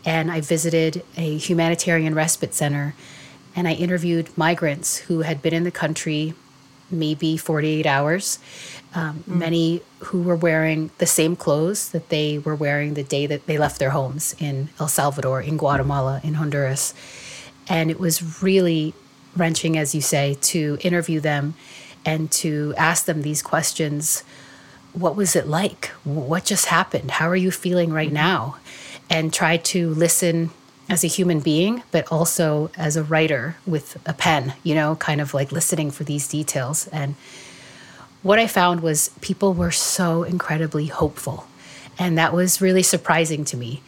and 0.04 0.30
I 0.30 0.40
visited 0.40 1.04
a 1.16 1.36
humanitarian 1.36 2.14
respite 2.14 2.54
center 2.54 2.94
and 3.54 3.68
I 3.68 3.72
interviewed 3.72 4.36
migrants 4.38 4.98
who 4.98 5.20
had 5.20 5.42
been 5.42 5.52
in 5.52 5.64
the 5.64 5.70
country 5.70 6.34
maybe 6.90 7.36
48 7.36 7.86
hours. 7.86 8.38
Um, 8.94 9.24
mm. 9.28 9.36
Many 9.36 9.82
who 9.98 10.22
were 10.22 10.36
wearing 10.36 10.90
the 10.98 11.06
same 11.06 11.36
clothes 11.36 11.90
that 11.90 12.08
they 12.08 12.38
were 12.38 12.54
wearing 12.54 12.94
the 12.94 13.02
day 13.02 13.26
that 13.26 13.46
they 13.46 13.58
left 13.58 13.78
their 13.78 13.90
homes 13.90 14.34
in 14.38 14.68
El 14.78 14.88
Salvador, 14.88 15.40
in 15.40 15.56
Guatemala, 15.56 16.20
in 16.22 16.34
Honduras. 16.34 16.94
And 17.68 17.90
it 17.90 17.98
was 17.98 18.42
really 18.42 18.94
wrenching, 19.36 19.78
as 19.78 19.94
you 19.94 20.00
say, 20.00 20.36
to 20.42 20.78
interview 20.82 21.20
them 21.20 21.54
and 22.04 22.30
to 22.30 22.74
ask 22.76 23.06
them 23.06 23.22
these 23.22 23.42
questions 23.42 24.24
What 24.92 25.16
was 25.16 25.34
it 25.36 25.46
like? 25.46 25.86
What 26.04 26.44
just 26.44 26.66
happened? 26.66 27.12
How 27.12 27.28
are 27.28 27.36
you 27.36 27.50
feeling 27.50 27.92
right 27.92 28.08
mm-hmm. 28.08 28.14
now? 28.14 28.56
And 29.08 29.32
try 29.32 29.58
to 29.58 29.90
listen 29.90 30.50
as 30.88 31.04
a 31.04 31.08
human 31.08 31.40
being, 31.40 31.82
but 31.90 32.10
also 32.10 32.70
as 32.76 32.96
a 32.96 33.02
writer 33.02 33.56
with 33.66 33.96
a 34.06 34.12
pen, 34.12 34.54
you 34.62 34.74
know, 34.74 34.96
kind 34.96 35.20
of 35.20 35.34
like 35.34 35.52
listening 35.52 35.90
for 35.90 36.04
these 36.04 36.28
details. 36.28 36.88
And 36.88 37.14
what 38.22 38.38
I 38.38 38.46
found 38.46 38.80
was 38.80 39.10
people 39.20 39.54
were 39.54 39.70
so 39.70 40.22
incredibly 40.22 40.86
hopeful. 40.86 41.46
And 41.98 42.16
that 42.18 42.32
was 42.32 42.60
really 42.60 42.82
surprising 42.82 43.44
to 43.46 43.56
me. 43.56 43.82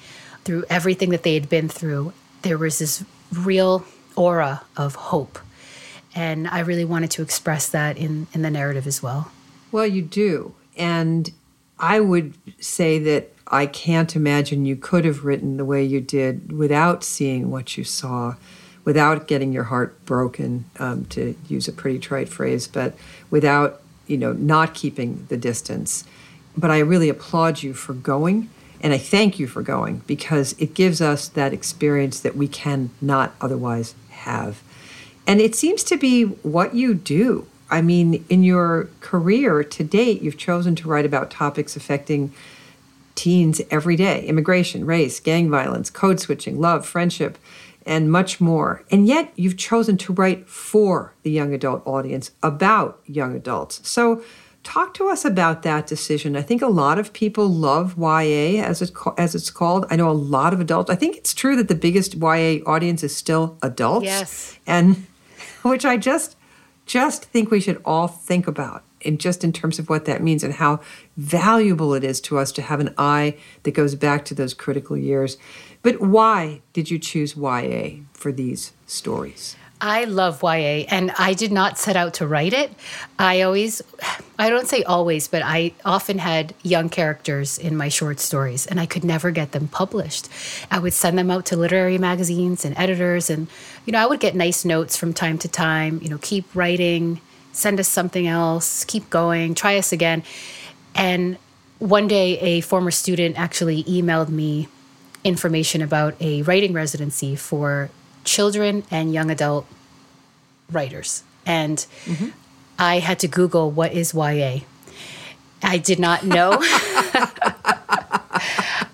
Through 0.45 0.65
everything 0.69 1.11
that 1.11 1.23
they 1.23 1.35
had 1.35 1.49
been 1.49 1.69
through, 1.69 2.13
there 2.43 2.59
was 2.59 2.79
this 2.79 3.05
real 3.33 3.85
aura 4.17 4.63
of 4.77 4.95
hope. 4.95 5.39
And 6.15 6.47
I 6.49 6.61
really 6.61 6.85
wanted 6.85 7.11
to 7.13 7.23
express 7.23 7.69
that 7.71 7.97
in, 7.97 8.27
in 8.33 8.43
the 8.43 8.51
narrative 8.51 8.87
as 8.87 9.03
well. 9.03 9.33
Well, 9.73 9.87
you 9.87 10.03
do. 10.03 10.55
And 10.77 11.31
I 11.79 12.01
would 12.01 12.35
say 12.61 12.99
that 13.01 13.33
I 13.47 13.67
can't 13.67 14.15
imagine 14.17 14.65
you 14.65 14.77
could 14.77 15.05
have 15.05 15.25
written 15.25 15.57
the 15.57 15.65
way 15.65 15.85
you 15.85 16.01
did 16.01 16.53
without 16.53 17.05
seeing 17.05 17.51
what 17.51 17.77
you 17.77 17.85
saw, 17.85 18.37
without 18.85 19.29
getting 19.29 19.53
your 19.53 19.65
heart 19.65 20.05
broken, 20.07 20.65
um, 20.79 21.05
to 21.07 21.37
use 21.49 21.69
a 21.69 21.73
pretty 21.73 21.99
trite 21.99 22.29
phrase, 22.29 22.67
but 22.67 22.95
without, 23.31 23.83
you 24.07 24.17
know, 24.17 24.33
not 24.33 24.75
keeping 24.75 25.27
the 25.29 25.37
distance. 25.37 26.05
But 26.57 26.71
I 26.71 26.79
really 26.79 27.09
applaud 27.09 27.63
you 27.63 27.75
for 27.75 27.93
going, 27.93 28.49
and 28.81 28.93
I 28.93 28.99
thank 28.99 29.39
you 29.39 29.47
for 29.47 29.63
going 29.63 30.03
because 30.07 30.55
it 30.59 30.75
gives 30.75 31.01
us 31.01 31.29
that 31.29 31.53
experience 31.53 32.21
that 32.21 32.37
we 32.37 32.49
cannot 32.49 33.35
otherwise 33.41 33.95
have. 34.11 34.63
And 35.27 35.41
it 35.41 35.55
seems 35.55 35.83
to 35.85 35.97
be 35.97 36.25
what 36.25 36.75
you 36.75 36.95
do. 36.95 37.47
I 37.71 37.83
mean, 37.83 38.25
in 38.29 38.45
your 38.45 38.89
career 39.01 39.65
to 39.65 39.85
date, 39.85 40.23
you've 40.23 40.39
chosen 40.39 40.75
to 40.77 40.89
write 40.89 41.07
about 41.07 41.31
topics 41.31 41.77
affecting 41.77 42.33
teens 43.15 43.61
every 43.71 43.97
day 43.97 44.27
immigration, 44.27 44.85
race, 44.85 45.21
gang 45.21 45.51
violence, 45.51 45.91
code 45.91 46.21
switching, 46.21 46.61
love, 46.61 46.87
friendship, 46.87 47.39
and 47.87 48.11
much 48.11 48.41
more. 48.41 48.83
And 48.91 49.07
yet 49.07 49.33
you've 49.37 49.57
chosen 49.57 49.97
to 49.99 50.13
write 50.13 50.49
for 50.49 51.15
the 51.23 51.31
young 51.31 51.55
adult 51.55 51.87
audience 51.87 52.33
about 52.43 53.01
young 53.07 53.35
adults. 53.35 53.87
So, 53.89 54.23
talk 54.63 54.95
to 54.95 55.09
us 55.09 55.27
about 55.27 55.63
that 55.63 55.87
decision. 55.87 56.37
I 56.37 56.43
think 56.43 56.63
a 56.63 56.69
lot 56.69 56.99
of 56.99 57.13
people 57.13 57.47
love 57.49 57.99
YA 57.99 58.63
as 58.63 58.81
it 58.81 58.91
as 59.19 59.35
it's 59.35 59.51
called. 59.51 59.87
I 59.91 59.97
know 59.97 60.09
a 60.09 60.13
lot 60.13 60.55
of 60.55 60.61
adults. 60.61 60.91
I 60.91 60.97
think 60.97 61.17
it's 61.17 61.35
true 61.35 61.55
that 61.57 61.69
the 61.69 61.75
biggest 61.75 62.15
YA 62.15 62.61
audience 62.67 63.05
is 63.05 63.15
still 63.15 63.59
adults. 63.63 64.07
Yes. 64.07 64.59
And 64.67 65.07
which 65.63 65.85
I 65.85 65.97
just 65.97 66.37
just 66.87 67.25
think 67.25 67.51
we 67.51 67.61
should 67.61 67.81
all 67.85 68.09
think 68.09 68.47
about 68.47 68.85
in 69.01 69.19
just 69.19 69.45
in 69.45 69.53
terms 69.53 69.79
of 69.79 69.89
what 69.89 70.07
that 70.07 70.23
means 70.23 70.43
and 70.43 70.55
how 70.55 70.81
valuable 71.17 71.95
it 71.95 72.03
is 72.03 72.21
to 72.23 72.39
us 72.39 72.51
to 72.53 72.63
have 72.63 72.81
an 72.81 72.95
eye 72.97 73.37
that 73.63 73.73
goes 73.73 73.95
back 73.95 74.25
to 74.25 74.35
those 74.35 74.55
critical 74.55 74.97
years. 74.97 75.37
But 75.83 76.01
why 76.01 76.63
did 76.73 76.91
you 76.91 76.99
choose 76.99 77.37
YA 77.37 78.01
for 78.15 78.33
these 78.33 78.73
stories? 78.87 79.57
I 79.85 80.05
love 80.05 80.43
YA 80.43 80.87
and 80.89 81.11
I 81.19 81.35
did 81.35 81.53
not 81.53 81.77
set 81.77 81.95
out 81.95 82.15
to 82.15 82.27
write 82.27 82.55
it. 82.55 82.73
I 83.19 83.43
always, 83.43 83.83
I 84.39 84.49
don't 84.49 84.67
say 84.67 84.83
always, 84.83 85.29
but 85.29 85.43
I 85.45 85.73
often 85.85 86.17
had 86.17 86.55
young 86.63 86.89
characters 86.89 87.59
in 87.59 87.77
my 87.77 87.91
short 87.91 88.19
stories 88.19 88.67
and 88.67 88.81
I 88.81 88.87
could 88.87 89.05
never 89.05 89.31
get 89.31 89.53
them 89.53 89.69
published. 89.69 90.31
I 90.71 90.79
would 90.79 90.95
send 90.95 91.19
them 91.19 91.31
out 91.31 91.45
to 91.47 91.57
literary 91.59 91.99
magazines 91.99 92.65
and 92.65 92.75
editors 92.79 93.29
and, 93.29 93.47
you 93.85 93.93
know, 93.93 93.99
I 93.99 94.07
would 94.07 94.21
get 94.21 94.35
nice 94.35 94.65
notes 94.65 94.97
from 94.97 95.13
time 95.13 95.37
to 95.37 95.49
time, 95.49 96.01
you 96.03 96.09
know, 96.09 96.19
keep 96.23 96.47
writing, 96.55 97.21
send 97.53 97.79
us 97.79 97.87
something 97.87 98.27
else, 98.27 98.87
keep 98.87 99.11
going, 99.11 99.55
try 99.55 99.77
us 99.77 99.93
again. 99.93 100.23
And 100.95 101.37
one 101.79 102.09
day, 102.09 102.39
a 102.39 102.63
former 102.63 102.91
student 102.91 103.39
actually 103.39 103.85
emailed 103.85 104.31
me 104.31 104.67
information 105.25 105.83
about 105.83 106.15
a 106.23 106.41
writing 106.41 106.73
residency 106.73 107.37
for 107.37 107.91
children 108.25 108.85
and 108.91 109.13
young 109.13 109.31
adult 109.31 109.67
writers. 110.71 111.23
And 111.47 111.79
mm-hmm. 112.05 112.29
I 112.79 112.99
had 112.99 113.19
to 113.21 113.29
Google 113.29 113.71
what 113.71 113.93
is 113.93 114.15
YA. 114.15 114.61
I 115.63 115.79
did 115.79 115.99
not 115.99 116.25
know. 116.25 116.59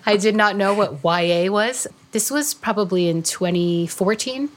I 0.05 0.17
did 0.19 0.35
not 0.35 0.55
know 0.55 0.73
what 0.73 0.99
YA 1.03 1.51
was. 1.51 1.87
This 2.11 2.29
was 2.31 2.53
probably 2.53 3.07
in 3.07 3.23
2014. 3.23 4.49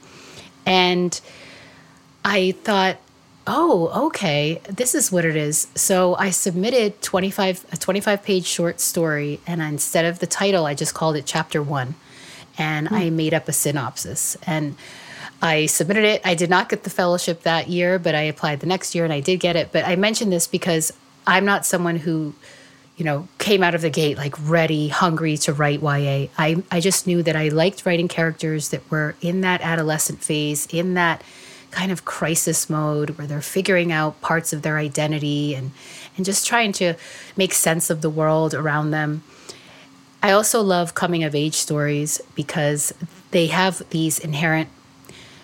And 0.65 1.21
I 2.23 2.51
thought, 2.63 2.97
oh, 3.47 4.07
okay, 4.07 4.61
this 4.67 4.95
is 4.95 5.11
what 5.11 5.25
it 5.25 5.35
is. 5.35 5.67
So 5.75 6.15
I 6.15 6.29
submitted 6.31 7.01
25 7.01 7.65
a 7.71 7.77
25 7.77 8.23
page 8.23 8.45
short 8.45 8.79
story, 8.79 9.39
and 9.45 9.61
instead 9.61 10.05
of 10.05 10.19
the 10.19 10.27
title, 10.27 10.65
I 10.65 10.73
just 10.73 10.93
called 10.93 11.15
it 11.15 11.25
chapter 11.25 11.61
one, 11.61 11.95
and 12.57 12.87
hmm. 12.87 12.95
I 12.95 13.09
made 13.09 13.33
up 13.33 13.47
a 13.47 13.53
synopsis 13.53 14.37
and. 14.45 14.75
I 15.41 15.65
submitted 15.65 16.05
it. 16.05 16.21
I 16.23 16.33
did 16.33 16.49
not 16.49 16.69
get 16.69 16.85
the 16.85 16.89
fellowship 16.89 17.43
that 17.43 17.67
year, 17.67 17.99
but 17.99 18.15
I 18.15 18.21
applied 18.21 18.61
the 18.61 18.65
next 18.65 18.95
year 18.95 19.03
and 19.03 19.11
I 19.11 19.19
did 19.19 19.41
get 19.41 19.57
it. 19.57 19.69
But 19.71 19.85
I 19.85 19.97
mention 19.97 20.29
this 20.29 20.47
because 20.47 20.93
I'm 21.27 21.43
not 21.43 21.65
someone 21.65 21.97
who 21.97 22.33
you 22.97 23.03
know, 23.03 23.27
came 23.39 23.61
out 23.61 23.75
of 23.75 23.81
the 23.81 23.89
gate 23.89 24.17
like 24.17 24.33
ready, 24.49 24.87
hungry 24.87 25.37
to 25.37 25.53
write 25.53 25.81
YA. 25.81 26.27
I, 26.37 26.63
I 26.71 26.79
just 26.79 27.05
knew 27.05 27.21
that 27.23 27.35
I 27.35 27.49
liked 27.49 27.85
writing 27.85 28.07
characters 28.07 28.69
that 28.69 28.89
were 28.89 29.15
in 29.21 29.41
that 29.41 29.61
adolescent 29.61 30.21
phase, 30.21 30.65
in 30.67 30.93
that 30.93 31.21
kind 31.71 31.91
of 31.91 32.05
crisis 32.05 32.69
mode 32.69 33.11
where 33.11 33.27
they're 33.27 33.41
figuring 33.41 33.91
out 33.91 34.21
parts 34.21 34.53
of 34.53 34.61
their 34.61 34.77
identity 34.77 35.53
and, 35.53 35.71
and 36.15 36.25
just 36.25 36.47
trying 36.47 36.71
to 36.71 36.93
make 37.35 37.53
sense 37.53 37.89
of 37.89 38.01
the 38.01 38.09
world 38.09 38.53
around 38.53 38.91
them. 38.91 39.23
I 40.25 40.31
also 40.31 40.63
love 40.63 40.95
coming 40.95 41.23
of 41.23 41.35
age 41.35 41.53
stories 41.53 42.19
because 42.33 42.91
they 43.29 43.45
have 43.45 43.87
these 43.91 44.17
inherent 44.17 44.69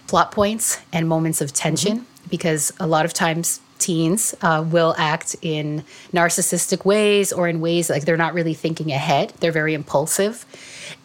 plot 0.08 0.32
points 0.32 0.80
and 0.92 1.08
moments 1.08 1.40
of 1.40 1.54
tension 1.54 1.98
mm-hmm. 1.98 2.30
because 2.32 2.72
a 2.80 2.88
lot 2.88 3.06
of 3.06 3.14
times 3.14 3.60
teens 3.82 4.34
uh, 4.42 4.64
will 4.66 4.96
act 4.98 5.36
in 5.42 5.84
narcissistic 6.14 6.86
ways 6.86 7.34
or 7.34 7.48
in 7.48 7.60
ways 7.60 7.90
like 7.90 8.06
they're 8.06 8.18
not 8.18 8.34
really 8.34 8.54
thinking 8.54 8.92
ahead. 8.92 9.34
They're 9.40 9.52
very 9.52 9.74
impulsive. 9.74 10.46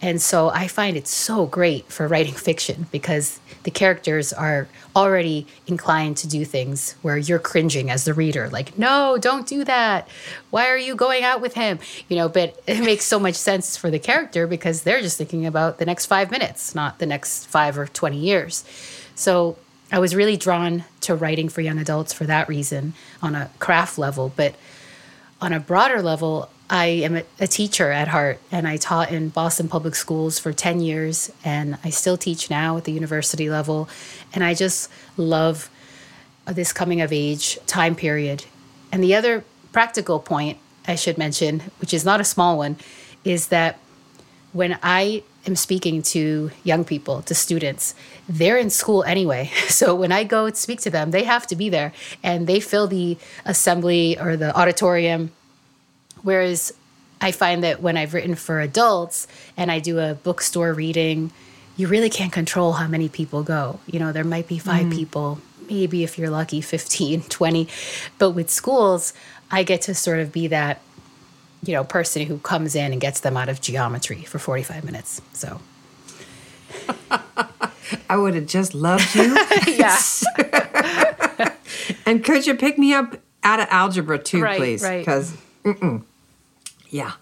And 0.00 0.20
so 0.20 0.50
I 0.50 0.68
find 0.68 0.96
it 0.96 1.06
so 1.06 1.46
great 1.46 1.90
for 1.90 2.06
writing 2.06 2.34
fiction 2.34 2.86
because 2.92 3.40
the 3.62 3.70
characters 3.70 4.32
are 4.32 4.68
already 4.94 5.46
inclined 5.66 6.16
to 6.18 6.28
do 6.28 6.44
things 6.44 6.94
where 7.02 7.18
you're 7.18 7.38
cringing 7.38 7.90
as 7.90 8.04
the 8.04 8.14
reader, 8.14 8.48
like, 8.50 8.78
no, 8.78 9.18
don't 9.20 9.46
do 9.46 9.64
that. 9.64 10.08
Why 10.50 10.68
are 10.68 10.78
you 10.78 10.94
going 10.94 11.24
out 11.24 11.40
with 11.40 11.54
him? 11.54 11.78
You 12.08 12.16
know, 12.16 12.28
but 12.28 12.60
it 12.66 12.80
makes 12.80 13.04
so 13.04 13.18
much 13.18 13.34
sense 13.34 13.76
for 13.76 13.90
the 13.90 13.98
character 13.98 14.46
because 14.46 14.82
they're 14.82 15.00
just 15.00 15.18
thinking 15.18 15.46
about 15.46 15.78
the 15.78 15.86
next 15.86 16.06
five 16.06 16.30
minutes, 16.30 16.74
not 16.74 16.98
the 16.98 17.06
next 17.06 17.46
five 17.46 17.78
or 17.78 17.86
20 17.86 18.16
years. 18.16 18.64
So 19.14 19.56
I 19.90 19.98
was 19.98 20.14
really 20.14 20.36
drawn 20.36 20.84
to 21.02 21.14
writing 21.14 21.48
for 21.48 21.60
young 21.60 21.78
adults 21.78 22.12
for 22.12 22.24
that 22.24 22.48
reason 22.48 22.94
on 23.22 23.34
a 23.34 23.50
craft 23.58 23.98
level. 23.98 24.32
But 24.34 24.54
on 25.40 25.52
a 25.52 25.60
broader 25.60 26.02
level, 26.02 26.50
I 26.68 26.86
am 26.86 27.22
a 27.38 27.46
teacher 27.46 27.92
at 27.92 28.08
heart, 28.08 28.40
and 28.50 28.66
I 28.66 28.76
taught 28.76 29.12
in 29.12 29.28
Boston 29.28 29.68
public 29.68 29.94
schools 29.94 30.40
for 30.40 30.52
10 30.52 30.80
years, 30.80 31.30
and 31.44 31.78
I 31.84 31.90
still 31.90 32.16
teach 32.16 32.50
now 32.50 32.76
at 32.76 32.84
the 32.84 32.92
university 32.92 33.48
level. 33.48 33.88
And 34.34 34.42
I 34.42 34.54
just 34.54 34.90
love 35.16 35.70
this 36.46 36.72
coming 36.72 37.00
of 37.00 37.12
age 37.12 37.58
time 37.66 37.94
period. 37.94 38.44
And 38.90 39.02
the 39.02 39.14
other 39.14 39.44
practical 39.72 40.18
point 40.18 40.58
I 40.88 40.96
should 40.96 41.18
mention, 41.18 41.60
which 41.80 41.94
is 41.94 42.04
not 42.04 42.20
a 42.20 42.24
small 42.24 42.58
one, 42.58 42.76
is 43.24 43.48
that 43.48 43.78
when 44.52 44.78
I 44.82 45.22
am 45.46 45.56
speaking 45.56 46.02
to 46.02 46.50
young 46.64 46.84
people, 46.84 47.22
to 47.22 47.34
students, 47.34 47.94
they're 48.28 48.58
in 48.58 48.70
school 48.70 49.04
anyway. 49.04 49.50
So 49.76 49.94
when 49.94 50.10
I 50.10 50.24
go 50.24 50.48
to 50.48 50.56
speak 50.56 50.80
to 50.82 50.90
them, 50.90 51.10
they 51.10 51.24
have 51.24 51.46
to 51.48 51.56
be 51.56 51.68
there 51.68 51.92
and 52.22 52.46
they 52.46 52.60
fill 52.60 52.86
the 52.86 53.18
assembly 53.44 54.18
or 54.18 54.36
the 54.36 54.56
auditorium. 54.56 55.32
Whereas 56.22 56.72
I 57.20 57.30
find 57.30 57.62
that 57.62 57.82
when 57.82 57.96
I've 57.96 58.14
written 58.14 58.34
for 58.34 58.60
adults 58.60 59.28
and 59.56 59.70
I 59.70 59.80
do 59.80 59.98
a 59.98 60.14
bookstore 60.14 60.72
reading, 60.72 61.30
you 61.76 61.88
really 61.88 62.08
can't 62.08 62.32
control 62.32 62.74
how 62.74 62.88
many 62.88 63.08
people 63.08 63.42
go. 63.42 63.80
You 63.86 63.98
know, 63.98 64.12
there 64.12 64.24
might 64.24 64.48
be 64.48 64.58
five 64.58 64.86
mm. 64.86 64.94
people, 64.94 65.40
maybe 65.68 66.04
if 66.04 66.18
you're 66.18 66.30
lucky, 66.30 66.60
15, 66.60 67.22
20. 67.28 67.68
But 68.18 68.30
with 68.30 68.50
schools, 68.50 69.12
I 69.50 69.62
get 69.62 69.82
to 69.82 69.94
sort 69.94 70.20
of 70.20 70.32
be 70.32 70.46
that 70.48 70.80
you 71.66 71.74
know, 71.74 71.84
person 71.84 72.22
who 72.22 72.38
comes 72.38 72.74
in 72.74 72.92
and 72.92 73.00
gets 73.00 73.20
them 73.20 73.36
out 73.36 73.48
of 73.48 73.60
geometry 73.60 74.22
for 74.22 74.38
45 74.38 74.84
minutes. 74.84 75.20
So 75.32 75.60
I 78.08 78.16
would 78.16 78.34
have 78.34 78.46
just 78.46 78.74
loved 78.74 79.14
you. 79.14 79.36
yeah. 79.66 79.98
and 82.06 82.24
could 82.24 82.46
you 82.46 82.54
pick 82.54 82.78
me 82.78 82.92
up 82.94 83.16
out 83.42 83.60
of 83.60 83.68
algebra 83.70 84.18
too, 84.18 84.42
right, 84.42 84.58
please? 84.58 84.82
Right. 84.82 84.98
Because, 84.98 85.36
yeah. 86.90 87.12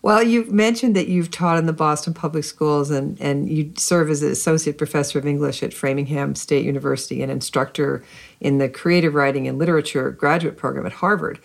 Well, 0.00 0.22
you've 0.22 0.52
mentioned 0.52 0.94
that 0.94 1.08
you've 1.08 1.30
taught 1.30 1.58
in 1.58 1.66
the 1.66 1.72
Boston 1.72 2.14
Public 2.14 2.44
Schools 2.44 2.90
and, 2.90 3.20
and 3.20 3.48
you 3.48 3.72
serve 3.76 4.10
as 4.10 4.22
an 4.22 4.30
associate 4.30 4.78
professor 4.78 5.18
of 5.18 5.26
English 5.26 5.62
at 5.62 5.74
Framingham 5.74 6.34
State 6.36 6.64
University 6.64 7.20
and 7.20 7.32
instructor 7.32 8.04
in 8.40 8.58
the 8.58 8.68
creative 8.68 9.14
writing 9.14 9.48
and 9.48 9.58
literature 9.58 10.10
graduate 10.10 10.56
program 10.56 10.86
at 10.86 10.92
Harvard. 10.92 11.40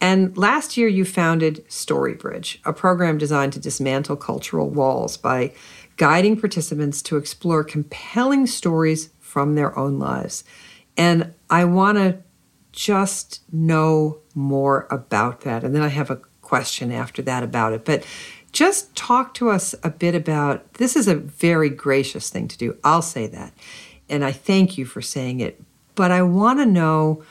And 0.00 0.36
last 0.36 0.76
year, 0.76 0.88
you 0.88 1.04
founded 1.04 1.64
Storybridge, 1.68 2.58
a 2.64 2.72
program 2.72 3.18
designed 3.18 3.52
to 3.54 3.58
dismantle 3.58 4.16
cultural 4.16 4.70
walls 4.70 5.16
by 5.16 5.52
guiding 5.96 6.40
participants 6.40 7.02
to 7.02 7.16
explore 7.16 7.64
compelling 7.64 8.46
stories 8.46 9.10
from 9.18 9.54
their 9.54 9.76
own 9.76 9.98
lives. 9.98 10.44
And 10.96 11.34
I 11.50 11.64
want 11.64 11.98
to 11.98 12.18
just 12.72 13.42
know 13.52 14.18
more 14.34 14.86
about 14.90 15.40
that. 15.40 15.64
And 15.64 15.74
then 15.74 15.82
I 15.82 15.88
have 15.88 16.10
a 16.10 16.20
question 16.42 16.92
after 16.92 17.20
that 17.22 17.42
about 17.42 17.72
it. 17.72 17.84
But 17.84 18.06
just 18.52 18.94
talk 18.94 19.34
to 19.34 19.50
us 19.50 19.74
a 19.82 19.90
bit 19.90 20.14
about 20.14 20.74
this 20.74 20.96
is 20.96 21.08
a 21.08 21.14
very 21.14 21.68
gracious 21.68 22.30
thing 22.30 22.48
to 22.48 22.56
do. 22.56 22.76
I'll 22.84 23.02
say 23.02 23.26
that. 23.26 23.52
And 24.08 24.24
I 24.24 24.32
thank 24.32 24.78
you 24.78 24.86
for 24.86 25.02
saying 25.02 25.40
it. 25.40 25.60
But 25.94 26.10
I 26.10 26.22
want 26.22 26.60
to 26.60 26.66
know 26.66 27.24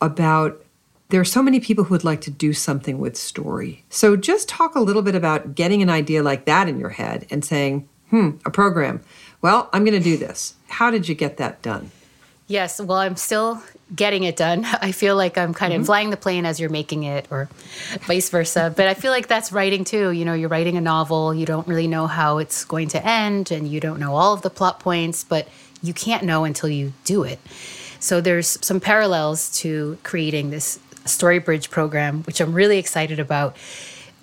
about 0.00 0.64
there 1.10 1.20
are 1.20 1.24
so 1.24 1.42
many 1.42 1.58
people 1.58 1.84
who 1.84 1.94
would 1.94 2.04
like 2.04 2.20
to 2.22 2.30
do 2.30 2.52
something 2.52 2.98
with 2.98 3.16
story. 3.16 3.84
So 3.88 4.16
just 4.16 4.48
talk 4.48 4.74
a 4.74 4.80
little 4.80 5.02
bit 5.02 5.14
about 5.14 5.54
getting 5.54 5.82
an 5.82 5.88
idea 5.88 6.22
like 6.22 6.44
that 6.44 6.68
in 6.68 6.78
your 6.78 6.90
head 6.90 7.26
and 7.30 7.44
saying, 7.44 7.88
hmm, 8.10 8.32
a 8.44 8.50
program. 8.50 9.00
Well, 9.40 9.70
I'm 9.72 9.84
going 9.84 9.96
to 9.96 10.04
do 10.04 10.16
this. 10.16 10.54
How 10.68 10.90
did 10.90 11.08
you 11.08 11.14
get 11.14 11.38
that 11.38 11.62
done? 11.62 11.90
Yes, 12.46 12.80
well, 12.80 12.98
I'm 12.98 13.16
still 13.16 13.62
getting 13.94 14.24
it 14.24 14.36
done. 14.36 14.64
I 14.82 14.92
feel 14.92 15.16
like 15.16 15.38
I'm 15.38 15.54
kind 15.54 15.72
mm-hmm. 15.72 15.82
of 15.82 15.86
flying 15.86 16.10
the 16.10 16.16
plane 16.16 16.44
as 16.44 16.58
you're 16.58 16.70
making 16.70 17.04
it, 17.04 17.26
or 17.30 17.48
vice 18.00 18.28
versa. 18.30 18.72
but 18.74 18.88
I 18.88 18.94
feel 18.94 19.12
like 19.12 19.28
that's 19.28 19.52
writing 19.52 19.84
too. 19.84 20.10
You 20.10 20.24
know, 20.24 20.34
you're 20.34 20.48
writing 20.48 20.76
a 20.76 20.80
novel, 20.80 21.34
you 21.34 21.46
don't 21.46 21.68
really 21.68 21.86
know 21.86 22.06
how 22.06 22.38
it's 22.38 22.64
going 22.64 22.88
to 22.88 23.06
end, 23.06 23.50
and 23.50 23.68
you 23.68 23.80
don't 23.80 24.00
know 24.00 24.14
all 24.14 24.34
of 24.34 24.42
the 24.42 24.50
plot 24.50 24.80
points, 24.80 25.24
but 25.24 25.48
you 25.82 25.92
can't 25.92 26.24
know 26.24 26.44
until 26.44 26.68
you 26.68 26.92
do 27.04 27.22
it. 27.22 27.38
So 28.00 28.20
there's 28.20 28.58
some 28.64 28.80
parallels 28.80 29.50
to 29.60 29.98
creating 30.02 30.50
this 30.50 30.78
Storybridge 31.08 31.70
program, 31.70 32.22
which 32.24 32.40
I'm 32.40 32.52
really 32.52 32.78
excited 32.78 33.18
about. 33.18 33.56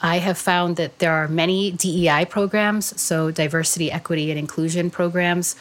I 0.02 0.20
have 0.20 0.38
found 0.38 0.76
that 0.76 1.00
there 1.00 1.14
are 1.14 1.28
many 1.28 1.72
DEI 1.72 2.26
programs, 2.26 3.00
so 3.00 3.32
diversity, 3.32 3.92
equity, 3.92 4.30
and 4.30 4.40
inclusion 4.40 4.90
programs 4.90 5.56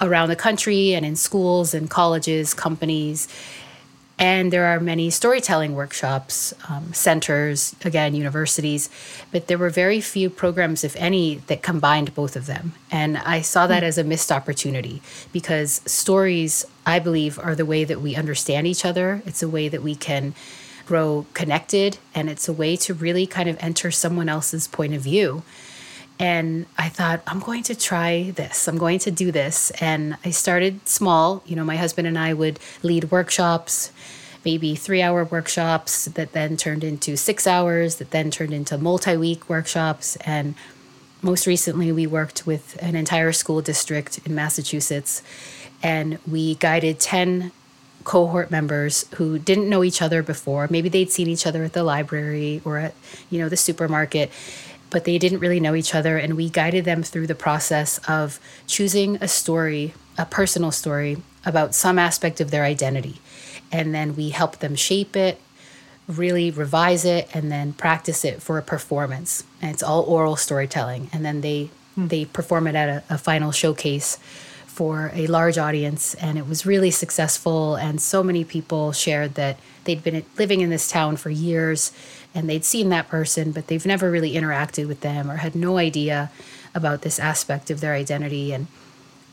around 0.00 0.28
the 0.28 0.36
country 0.36 0.94
and 0.94 1.04
in 1.04 1.16
schools 1.16 1.74
and 1.74 1.90
colleges, 1.90 2.54
companies. 2.54 3.28
And 4.18 4.50
there 4.50 4.64
are 4.64 4.80
many 4.80 5.10
storytelling 5.10 5.74
workshops, 5.74 6.54
um, 6.70 6.94
centers, 6.94 7.76
again, 7.84 8.14
universities, 8.14 8.88
but 9.30 9.46
there 9.46 9.58
were 9.58 9.68
very 9.68 10.00
few 10.00 10.30
programs, 10.30 10.84
if 10.84 10.96
any, 10.96 11.36
that 11.48 11.62
combined 11.62 12.14
both 12.14 12.34
of 12.34 12.46
them. 12.46 12.72
And 12.90 13.18
I 13.18 13.42
saw 13.42 13.66
that 13.66 13.82
mm. 13.82 13.86
as 13.86 13.98
a 13.98 14.04
missed 14.04 14.32
opportunity 14.32 15.02
because 15.32 15.82
stories, 15.84 16.64
I 16.86 16.98
believe, 16.98 17.38
are 17.38 17.54
the 17.54 17.66
way 17.66 17.84
that 17.84 18.00
we 18.00 18.16
understand 18.16 18.66
each 18.66 18.86
other. 18.86 19.22
It's 19.26 19.42
a 19.42 19.48
way 19.48 19.68
that 19.68 19.82
we 19.82 19.94
can 19.94 20.34
grow 20.86 21.26
connected, 21.34 21.98
and 22.14 22.30
it's 22.30 22.48
a 22.48 22.52
way 22.52 22.76
to 22.76 22.94
really 22.94 23.26
kind 23.26 23.48
of 23.50 23.56
enter 23.60 23.90
someone 23.90 24.28
else's 24.28 24.66
point 24.68 24.94
of 24.94 25.02
view. 25.02 25.42
And 26.18 26.66
I 26.78 26.88
thought, 26.88 27.22
I'm 27.26 27.40
going 27.40 27.62
to 27.64 27.74
try 27.74 28.32
this. 28.34 28.68
I'm 28.68 28.78
going 28.78 28.98
to 29.00 29.10
do 29.10 29.30
this. 29.30 29.70
And 29.80 30.16
I 30.24 30.30
started 30.30 30.88
small. 30.88 31.42
You 31.46 31.56
know, 31.56 31.64
my 31.64 31.76
husband 31.76 32.08
and 32.08 32.18
I 32.18 32.32
would 32.32 32.58
lead 32.82 33.10
workshops, 33.10 33.92
maybe 34.44 34.74
three 34.74 35.02
hour 35.02 35.24
workshops 35.24 36.06
that 36.06 36.32
then 36.32 36.56
turned 36.56 36.84
into 36.84 37.16
six 37.16 37.46
hours, 37.46 37.96
that 37.96 38.12
then 38.12 38.30
turned 38.30 38.54
into 38.54 38.78
multi 38.78 39.16
week 39.16 39.48
workshops. 39.48 40.16
And 40.24 40.54
most 41.20 41.46
recently, 41.46 41.92
we 41.92 42.06
worked 42.06 42.46
with 42.46 42.78
an 42.80 42.96
entire 42.96 43.32
school 43.32 43.60
district 43.60 44.18
in 44.24 44.34
Massachusetts. 44.34 45.22
And 45.82 46.18
we 46.26 46.54
guided 46.54 46.98
10 46.98 47.52
cohort 48.04 48.50
members 48.50 49.04
who 49.16 49.38
didn't 49.38 49.68
know 49.68 49.84
each 49.84 50.00
other 50.00 50.22
before. 50.22 50.68
Maybe 50.70 50.88
they'd 50.88 51.10
seen 51.10 51.28
each 51.28 51.46
other 51.46 51.64
at 51.64 51.74
the 51.74 51.82
library 51.82 52.62
or 52.64 52.78
at, 52.78 52.94
you 53.28 53.38
know, 53.40 53.48
the 53.48 53.56
supermarket 53.56 54.30
but 54.96 55.04
they 55.04 55.18
didn't 55.18 55.40
really 55.40 55.60
know 55.60 55.74
each 55.74 55.94
other. 55.94 56.16
And 56.16 56.38
we 56.38 56.48
guided 56.48 56.86
them 56.86 57.02
through 57.02 57.26
the 57.26 57.34
process 57.34 58.00
of 58.08 58.40
choosing 58.66 59.16
a 59.16 59.28
story, 59.28 59.92
a 60.16 60.24
personal 60.24 60.70
story 60.70 61.18
about 61.44 61.74
some 61.74 61.98
aspect 61.98 62.40
of 62.40 62.50
their 62.50 62.64
identity. 62.64 63.20
And 63.70 63.94
then 63.94 64.16
we 64.16 64.30
helped 64.30 64.60
them 64.60 64.74
shape 64.74 65.14
it, 65.14 65.38
really 66.08 66.50
revise 66.50 67.04
it, 67.04 67.28
and 67.34 67.52
then 67.52 67.74
practice 67.74 68.24
it 68.24 68.40
for 68.40 68.56
a 68.56 68.62
performance. 68.62 69.44
And 69.60 69.70
it's 69.70 69.82
all 69.82 70.00
oral 70.04 70.34
storytelling. 70.34 71.10
And 71.12 71.26
then 71.26 71.42
they, 71.42 71.68
hmm. 71.94 72.06
they 72.06 72.24
perform 72.24 72.66
it 72.66 72.74
at 72.74 72.88
a, 72.88 73.14
a 73.16 73.18
final 73.18 73.52
showcase 73.52 74.18
for 74.76 75.10
a 75.14 75.26
large 75.26 75.56
audience 75.56 76.12
and 76.16 76.36
it 76.36 76.46
was 76.46 76.66
really 76.66 76.90
successful 76.90 77.76
and 77.76 77.98
so 77.98 78.22
many 78.22 78.44
people 78.44 78.92
shared 78.92 79.34
that 79.34 79.58
they'd 79.84 80.04
been 80.04 80.22
living 80.36 80.60
in 80.60 80.68
this 80.68 80.90
town 80.90 81.16
for 81.16 81.30
years 81.30 81.92
and 82.34 82.50
they'd 82.50 82.66
seen 82.66 82.90
that 82.90 83.08
person, 83.08 83.52
but 83.52 83.68
they've 83.68 83.86
never 83.86 84.10
really 84.10 84.34
interacted 84.34 84.86
with 84.86 85.00
them 85.00 85.30
or 85.30 85.36
had 85.36 85.54
no 85.54 85.78
idea 85.78 86.30
about 86.74 87.00
this 87.00 87.18
aspect 87.18 87.70
of 87.70 87.80
their 87.80 87.94
identity. 87.94 88.52
And 88.52 88.66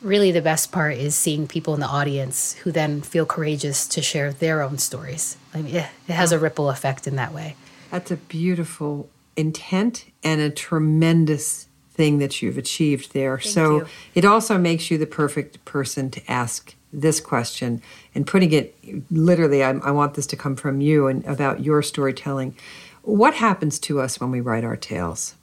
really, 0.01 0.31
the 0.31 0.41
best 0.41 0.71
part 0.71 0.95
is 0.95 1.13
seeing 1.13 1.45
people 1.45 1.73
in 1.73 1.81
the 1.81 1.87
audience 1.87 2.53
who 2.63 2.71
then 2.71 3.01
feel 3.01 3.25
courageous 3.25 3.85
to 3.89 4.01
share 4.01 4.31
their 4.31 4.61
own 4.61 4.77
stories. 4.77 5.35
I 5.53 5.61
mean, 5.61 5.75
it 5.75 5.89
has 6.07 6.31
a 6.31 6.39
ripple 6.39 6.69
effect 6.69 7.05
in 7.05 7.17
that 7.17 7.33
way. 7.33 7.57
That's 7.91 8.11
a 8.11 8.15
beautiful 8.15 9.09
intent 9.35 10.05
and 10.23 10.39
a 10.39 10.49
tremendous 10.49 11.67
thing 11.93 12.17
that 12.17 12.41
you've 12.41 12.57
achieved 12.57 13.13
there. 13.13 13.37
Thank 13.37 13.53
so 13.53 13.77
you. 13.77 13.87
it 14.15 14.25
also 14.25 14.57
makes 14.57 14.89
you 14.89 14.97
the 14.97 15.05
perfect 15.05 15.63
person 15.65 16.09
to 16.11 16.31
ask 16.31 16.75
this 16.91 17.19
question 17.19 17.81
and 18.13 18.25
putting 18.27 18.51
it 18.51 18.75
literally, 19.09 19.63
I, 19.63 19.71
I 19.71 19.91
want 19.91 20.13
this 20.13 20.27
to 20.27 20.35
come 20.35 20.55
from 20.55 20.81
you 20.81 21.07
and 21.07 21.25
about 21.25 21.61
your 21.63 21.81
storytelling. 21.81 22.55
What 23.01 23.33
happens 23.35 23.79
to 23.79 23.99
us 23.99 24.19
when 24.19 24.31
we 24.31 24.41
write 24.41 24.63
our 24.63 24.77
tales? 24.77 25.35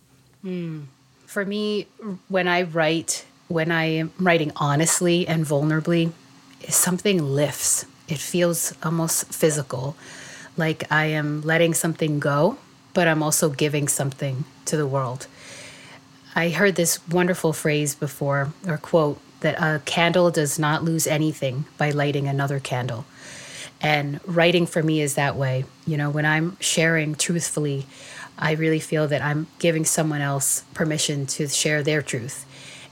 Hmm. 0.43 0.83
For 1.27 1.45
me, 1.45 1.87
when 2.29 2.49
I 2.49 2.63
write, 2.63 3.25
when 3.49 3.71
I 3.71 3.85
am 3.85 4.13
writing 4.19 4.53
honestly 4.57 5.27
and 5.27 5.45
vulnerably, 5.45 6.13
something 6.69 7.23
lifts. 7.23 7.85
It 8.09 8.19
feels 8.19 8.75
almost 8.83 9.33
physical, 9.33 9.97
like 10.57 10.91
I 10.91 11.07
am 11.07 11.43
letting 11.43 11.75
something 11.75 12.19
go, 12.19 12.59
but 12.93 13.07
I'm 13.07 13.23
also 13.23 13.49
giving 13.49 13.87
something 13.87 14.45
to 14.65 14.77
the 14.77 14.87
world. 14.87 15.29
I 16.41 16.49
heard 16.49 16.75
this 16.75 17.07
wonderful 17.07 17.53
phrase 17.53 17.95
before, 17.95 18.55
or 18.67 18.79
quote, 18.79 19.21
that 19.41 19.61
a 19.61 19.83
candle 19.85 20.31
does 20.31 20.59
not 20.59 20.83
lose 20.83 21.07
anything 21.07 21.67
by 21.77 21.91
lighting 21.91 22.29
another 22.29 22.59
candle. 22.59 23.05
And 23.79 24.21
writing 24.25 24.65
for 24.65 24.83
me 24.83 25.03
is 25.03 25.17
that 25.17 25.37
way. 25.37 25.67
You 25.87 25.99
know, 25.99 26.09
when 26.09 26.25
I'm 26.25 26.57
sharing 26.59 27.15
truthfully, 27.15 27.85
I 28.39 28.53
really 28.53 28.81
feel 28.81 29.07
that 29.09 29.21
I'm 29.21 29.49
giving 29.59 29.85
someone 29.85 30.23
else 30.23 30.65
permission 30.73 31.27
to 31.27 31.47
share 31.47 31.83
their 31.83 32.01
truth. 32.01 32.47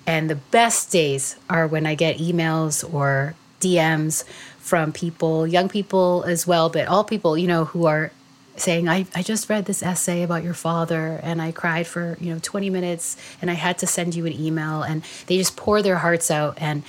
And 0.07 0.29
the 0.29 0.35
best 0.35 0.93
days 0.93 1.37
are 1.49 1.67
when 1.67 1.87
I 1.87 1.95
get 1.95 2.19
emails 2.19 2.85
or 2.93 3.35
DMs 3.63 4.25
from 4.59 4.93
people, 4.93 5.47
young 5.47 5.71
people 5.71 6.23
as 6.25 6.47
well, 6.47 6.69
but 6.69 6.87
all 6.87 7.03
people, 7.03 7.39
you 7.39 7.47
know, 7.47 7.65
who 7.65 7.87
are 7.87 8.13
saying, 8.61 8.89
I, 8.89 9.07
I 9.15 9.23
just 9.23 9.49
read 9.49 9.67
this 9.67 9.83
essay 9.83 10.23
about 10.23 10.45
your 10.45 10.55
father 10.55 11.21
and 11.23 11.41
I 11.41 11.53
cried 11.53 11.87
for, 11.87 12.17
you 12.21 12.33
know, 12.33 12.41
20 12.43 12.71
minutes 12.71 13.17
and 13.41 13.51
I 13.51 13.55
had 13.55 13.79
to 13.79 13.87
send 13.87 14.15
you 14.15 14.27
an 14.27 14.33
email. 14.33 14.83
And 14.83 15.03
they 15.27 15.37
just 15.37 15.57
pour 15.57 15.83
their 15.83 15.99
hearts 15.99 16.31
out 16.31 16.59
and 16.61 16.83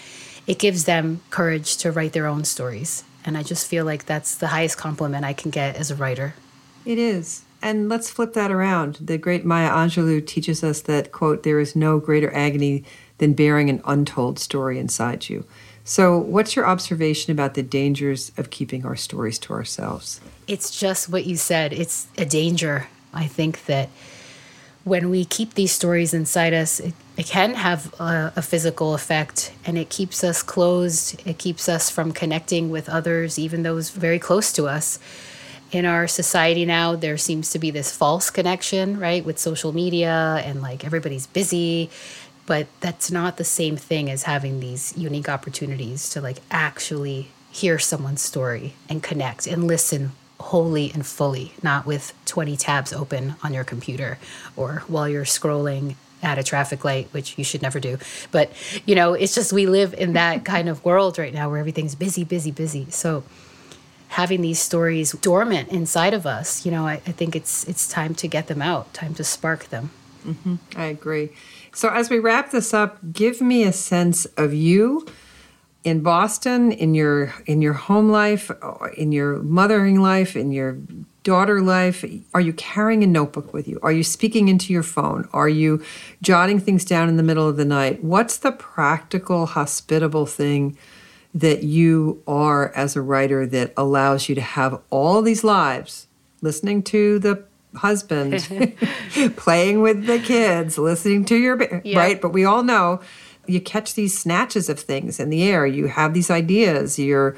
it 0.48 0.60
gives 0.60 0.86
them 0.86 1.22
courage 1.30 1.78
to 1.78 1.92
write 1.92 2.14
their 2.14 2.28
own 2.28 2.44
stories. 2.44 3.04
And 3.24 3.38
I 3.38 3.44
just 3.44 3.68
feel 3.68 3.86
like 3.86 4.06
that's 4.06 4.36
the 4.36 4.48
highest 4.48 4.78
compliment 4.78 5.26
I 5.26 5.34
can 5.34 5.52
get 5.52 5.76
as 5.76 5.92
a 5.92 5.96
writer. 5.96 6.36
It 6.86 6.98
is. 6.98 7.44
And 7.62 7.90
let's 7.90 8.10
flip 8.10 8.34
that 8.34 8.52
around. 8.52 8.96
The 9.02 9.18
great 9.18 9.46
Maya 9.46 9.70
Angelou 9.70 10.26
teaches 10.26 10.64
us 10.64 10.82
that, 10.82 11.12
quote, 11.12 11.44
there 11.44 11.60
is 11.60 11.76
no 11.76 12.00
greater 12.00 12.34
agony 12.34 12.86
than 13.18 13.34
bearing 13.34 13.70
an 13.70 13.82
untold 13.86 14.40
story 14.40 14.80
inside 14.80 15.30
you. 15.30 15.46
So, 15.90 16.20
what's 16.20 16.56
your 16.56 16.68
observation 16.68 17.32
about 17.32 17.56
the 17.56 17.64
dangers 17.64 18.32
of 18.38 18.52
keeping 18.52 18.86
our 18.86 18.96
stories 18.96 19.40
to 19.40 19.54
ourselves? 19.54 20.22
It's 20.46 20.80
just 20.80 21.10
what 21.10 21.26
you 21.26 21.36
said. 21.36 21.74
It's 21.74 22.08
a 22.16 22.28
danger. 22.28 22.88
I 23.12 23.26
think 23.26 23.66
that 23.66 23.90
when 24.84 25.10
we 25.10 25.26
keep 25.26 25.56
these 25.56 25.72
stories 25.72 26.14
inside 26.14 26.54
us, 26.54 26.80
it, 26.80 26.94
it 27.18 27.26
can 27.26 27.56
have 27.56 27.92
a, 28.00 28.32
a 28.36 28.42
physical 28.44 28.94
effect 28.94 29.52
and 29.66 29.80
it 29.80 29.90
keeps 29.90 30.24
us 30.24 30.44
closed. 30.44 31.20
It 31.26 31.40
keeps 31.40 31.68
us 31.68 31.90
from 31.90 32.12
connecting 32.12 32.70
with 32.70 32.88
others, 32.88 33.40
even 33.40 33.64
those 33.64 33.90
very 33.90 34.20
close 34.20 34.54
to 34.54 34.68
us. 34.68 35.00
In 35.72 35.86
our 35.86 36.08
society 36.08 36.66
now, 36.66 36.96
there 36.96 37.18
seems 37.18 37.50
to 37.52 37.60
be 37.60 37.72
this 37.72 37.96
false 37.96 38.30
connection, 38.30 39.00
right, 39.00 39.26
with 39.26 39.40
social 39.40 39.72
media 39.72 40.40
and 40.46 40.62
like 40.62 40.86
everybody's 40.86 41.26
busy. 41.26 41.90
But 42.50 42.66
that's 42.80 43.12
not 43.12 43.38
the 43.38 43.44
same 43.44 43.78
thing 43.78 44.10
as 44.10 44.24
having 44.24 44.60
these 44.60 44.98
unique 44.98 45.30
opportunities 45.30 46.10
to 46.10 46.20
like 46.20 46.40
actually 46.50 47.30
hear 47.52 47.78
someone's 47.78 48.24
story 48.24 48.74
and 48.90 49.04
connect 49.04 49.46
and 49.46 49.68
listen 49.68 50.14
wholly 50.40 50.90
and 50.92 51.06
fully, 51.06 51.54
not 51.62 51.86
with 51.86 52.12
20 52.26 52.58
tabs 52.58 52.92
open 52.92 53.36
on 53.44 53.54
your 53.54 53.64
computer 53.64 54.18
or 54.56 54.82
while 54.88 55.08
you're 55.08 55.26
scrolling 55.26 55.94
at 56.24 56.40
a 56.40 56.44
traffic 56.44 56.84
light, 56.84 57.08
which 57.12 57.38
you 57.38 57.44
should 57.44 57.62
never 57.62 57.80
do. 57.80 58.00
But, 58.32 58.52
you 58.84 58.96
know, 58.96 59.14
it's 59.14 59.36
just 59.36 59.54
we 59.54 59.68
live 59.68 59.94
in 59.94 60.14
that 60.14 60.44
kind 60.54 60.70
of 60.70 60.84
world 60.84 61.20
right 61.20 61.32
now 61.32 61.52
where 61.52 61.60
everything's 61.60 61.94
busy, 61.94 62.24
busy, 62.24 62.50
busy. 62.50 62.88
So 62.90 63.24
having 64.08 64.42
these 64.42 64.60
stories 64.60 65.12
dormant 65.12 65.70
inside 65.70 66.16
of 66.16 66.26
us, 66.26 66.66
you 66.66 66.72
know, 66.72 66.88
I, 66.88 66.94
I 66.94 67.12
think 67.12 67.36
it's 67.36 67.64
it's 67.68 67.88
time 67.88 68.16
to 68.16 68.28
get 68.28 68.48
them 68.48 68.64
out, 68.64 68.92
time 68.96 69.14
to 69.14 69.24
spark 69.24 69.66
them. 69.66 69.92
Mm-hmm. 70.26 70.56
I 70.76 70.86
agree. 70.86 71.30
So, 71.74 71.90
as 71.90 72.10
we 72.10 72.20
wrap 72.20 72.52
this 72.52 72.74
up, 72.74 72.98
give 73.12 73.42
me 73.42 73.64
a 73.64 73.74
sense 73.74 74.26
of 74.38 74.54
you 74.54 75.06
in 75.84 76.02
Boston, 76.02 76.72
in 76.72 76.94
your 76.94 77.34
in 77.46 77.62
your 77.62 77.74
home 77.74 78.10
life, 78.10 78.52
in 78.98 79.12
your 79.12 79.38
mothering 79.38 80.02
life, 80.02 80.36
in 80.36 80.52
your 80.52 80.78
daughter 81.24 81.62
life. 81.62 82.04
Are 82.34 82.42
you 82.42 82.54
carrying 82.54 83.04
a 83.04 83.08
notebook 83.08 83.54
with 83.54 83.68
you? 83.68 83.80
Are 83.84 83.92
you 83.92 84.04
speaking 84.04 84.48
into 84.48 84.74
your 84.74 84.84
phone? 84.84 85.28
Are 85.32 85.50
you 85.50 85.84
jotting 86.22 86.60
things 86.60 86.86
down 86.86 87.10
in 87.10 87.18
the 87.18 87.24
middle 87.24 87.48
of 87.48 87.58
the 87.58 87.66
night? 87.66 88.04
What's 88.04 88.38
the 88.38 88.52
practical, 88.52 89.46
hospitable 89.46 90.26
thing 90.26 90.78
that 91.34 91.64
you 91.64 92.24
are 92.28 92.74
as 92.76 92.96
a 92.96 93.02
writer 93.02 93.46
that 93.46 93.74
allows 93.78 94.28
you 94.28 94.36
to 94.36 94.42
have 94.42 94.82
all 94.90 95.22
these 95.22 95.44
lives, 95.44 96.08
listening 96.42 96.82
to 96.84 97.20
the 97.20 97.44
husband, 97.76 98.42
playing 99.36 99.82
with 99.82 100.06
the 100.06 100.20
kids, 100.20 100.78
listening 100.78 101.26
to 101.26 101.36
your 101.36 101.56
ba- 101.56 101.82
Yeah. 101.84 102.00
right? 102.00 102.22
But 102.22 102.30
we 102.34 102.46
all 102.46 102.64
know 102.64 103.02
you 103.48 103.62
catch 103.62 103.96
these 103.96 104.18
snatches 104.18 104.70
of 104.70 104.80
things 104.80 105.20
in 105.20 105.30
the 105.30 105.44
air. 105.44 105.66
You 105.66 105.88
have 105.88 106.14
these 106.14 106.30
ideas. 106.30 107.00
You're 107.00 107.36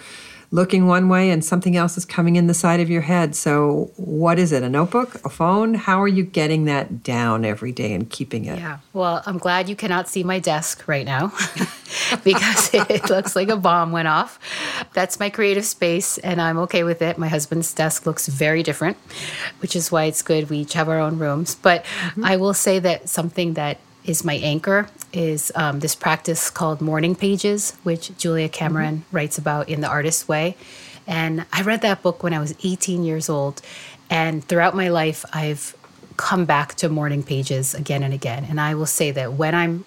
looking 0.51 0.85
one 0.85 1.07
way 1.07 1.29
and 1.29 1.43
something 1.43 1.77
else 1.77 1.97
is 1.97 2.03
coming 2.03 2.35
in 2.35 2.47
the 2.47 2.53
side 2.53 2.81
of 2.81 2.89
your 2.89 3.01
head. 3.01 3.35
So, 3.35 3.91
what 3.95 4.37
is 4.37 4.51
it? 4.51 4.63
A 4.63 4.69
notebook? 4.69 5.15
A 5.25 5.29
phone? 5.29 5.73
How 5.73 6.01
are 6.01 6.07
you 6.07 6.23
getting 6.23 6.65
that 6.65 7.03
down 7.03 7.45
every 7.45 7.71
day 7.71 7.93
and 7.93 8.09
keeping 8.09 8.45
it? 8.45 8.59
Yeah. 8.59 8.79
Well, 8.93 9.23
I'm 9.25 9.37
glad 9.37 9.69
you 9.69 9.75
cannot 9.75 10.09
see 10.09 10.23
my 10.23 10.39
desk 10.39 10.87
right 10.87 11.05
now 11.05 11.31
because 12.23 12.69
it 12.73 13.09
looks 13.09 13.35
like 13.35 13.47
a 13.47 13.57
bomb 13.57 13.91
went 13.91 14.09
off. 14.09 14.39
That's 14.93 15.19
my 15.19 15.29
creative 15.29 15.65
space, 15.65 16.17
and 16.17 16.41
I'm 16.41 16.57
okay 16.59 16.83
with 16.83 17.01
it. 17.01 17.17
My 17.17 17.29
husband's 17.29 17.73
desk 17.73 18.05
looks 18.05 18.27
very 18.27 18.61
different, 18.61 18.97
which 19.59 19.75
is 19.75 19.91
why 19.91 20.05
it's 20.05 20.21
good 20.21 20.49
we 20.49 20.59
each 20.59 20.73
have 20.73 20.89
our 20.89 20.99
own 20.99 21.17
rooms. 21.17 21.55
But 21.55 21.85
mm-hmm. 21.85 22.25
I 22.25 22.35
will 22.35 22.53
say 22.53 22.79
that 22.79 23.07
something 23.07 23.53
that 23.53 23.77
is 24.05 24.23
my 24.23 24.35
anchor 24.35 24.87
is 25.13 25.51
um, 25.55 25.79
this 25.79 25.95
practice 25.95 26.49
called 26.49 26.81
morning 26.81 27.15
pages, 27.15 27.77
which 27.83 28.15
Julia 28.17 28.49
Cameron 28.49 29.05
writes 29.11 29.37
about 29.37 29.69
in 29.69 29.81
The 29.81 29.87
Artist's 29.87 30.27
Way. 30.27 30.55
And 31.07 31.45
I 31.51 31.61
read 31.61 31.81
that 31.81 32.01
book 32.01 32.23
when 32.23 32.33
I 32.33 32.39
was 32.39 32.55
18 32.63 33.03
years 33.03 33.29
old. 33.29 33.61
And 34.09 34.43
throughout 34.43 34.75
my 34.75 34.89
life, 34.89 35.25
I've 35.33 35.75
come 36.17 36.45
back 36.45 36.75
to 36.75 36.89
morning 36.89 37.23
pages 37.23 37.73
again 37.73 38.03
and 38.03 38.13
again. 38.13 38.45
And 38.49 38.59
I 38.59 38.75
will 38.75 38.85
say 38.85 39.11
that 39.11 39.33
when 39.33 39.55
I'm 39.55 39.85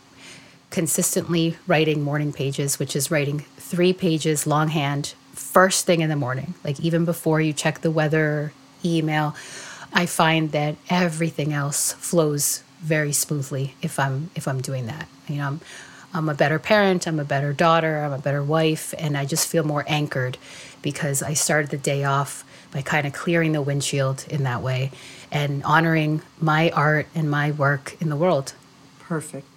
consistently 0.70 1.56
writing 1.66 2.02
morning 2.02 2.32
pages, 2.32 2.78
which 2.78 2.96
is 2.96 3.10
writing 3.10 3.40
three 3.56 3.92
pages 3.92 4.46
longhand 4.46 5.14
first 5.32 5.86
thing 5.86 6.00
in 6.00 6.08
the 6.08 6.16
morning, 6.16 6.54
like 6.64 6.80
even 6.80 7.04
before 7.04 7.40
you 7.40 7.52
check 7.52 7.80
the 7.80 7.90
weather, 7.90 8.52
email, 8.84 9.36
I 9.92 10.06
find 10.06 10.50
that 10.52 10.76
everything 10.90 11.52
else 11.52 11.92
flows 11.92 12.64
very 12.84 13.12
smoothly 13.12 13.74
if 13.82 13.98
I'm 13.98 14.30
if 14.34 14.46
I'm 14.46 14.60
doing 14.60 14.86
that. 14.86 15.08
You 15.28 15.36
know, 15.36 15.46
I'm 15.46 15.60
I'm 16.12 16.28
a 16.28 16.34
better 16.34 16.60
parent, 16.60 17.08
I'm 17.08 17.18
a 17.18 17.24
better 17.24 17.52
daughter, 17.52 18.04
I'm 18.04 18.12
a 18.12 18.18
better 18.18 18.42
wife, 18.42 18.94
and 18.98 19.16
I 19.16 19.24
just 19.24 19.48
feel 19.48 19.64
more 19.64 19.84
anchored 19.88 20.38
because 20.80 21.22
I 21.22 21.34
started 21.34 21.70
the 21.70 21.76
day 21.76 22.04
off 22.04 22.44
by 22.70 22.82
kind 22.82 23.06
of 23.06 23.12
clearing 23.12 23.52
the 23.52 23.62
windshield 23.62 24.24
in 24.28 24.44
that 24.44 24.62
way 24.62 24.92
and 25.32 25.64
honoring 25.64 26.22
my 26.38 26.70
art 26.70 27.06
and 27.16 27.28
my 27.28 27.50
work 27.50 27.96
in 28.00 28.10
the 28.10 28.16
world. 28.16 28.52
Perfect. 29.00 29.48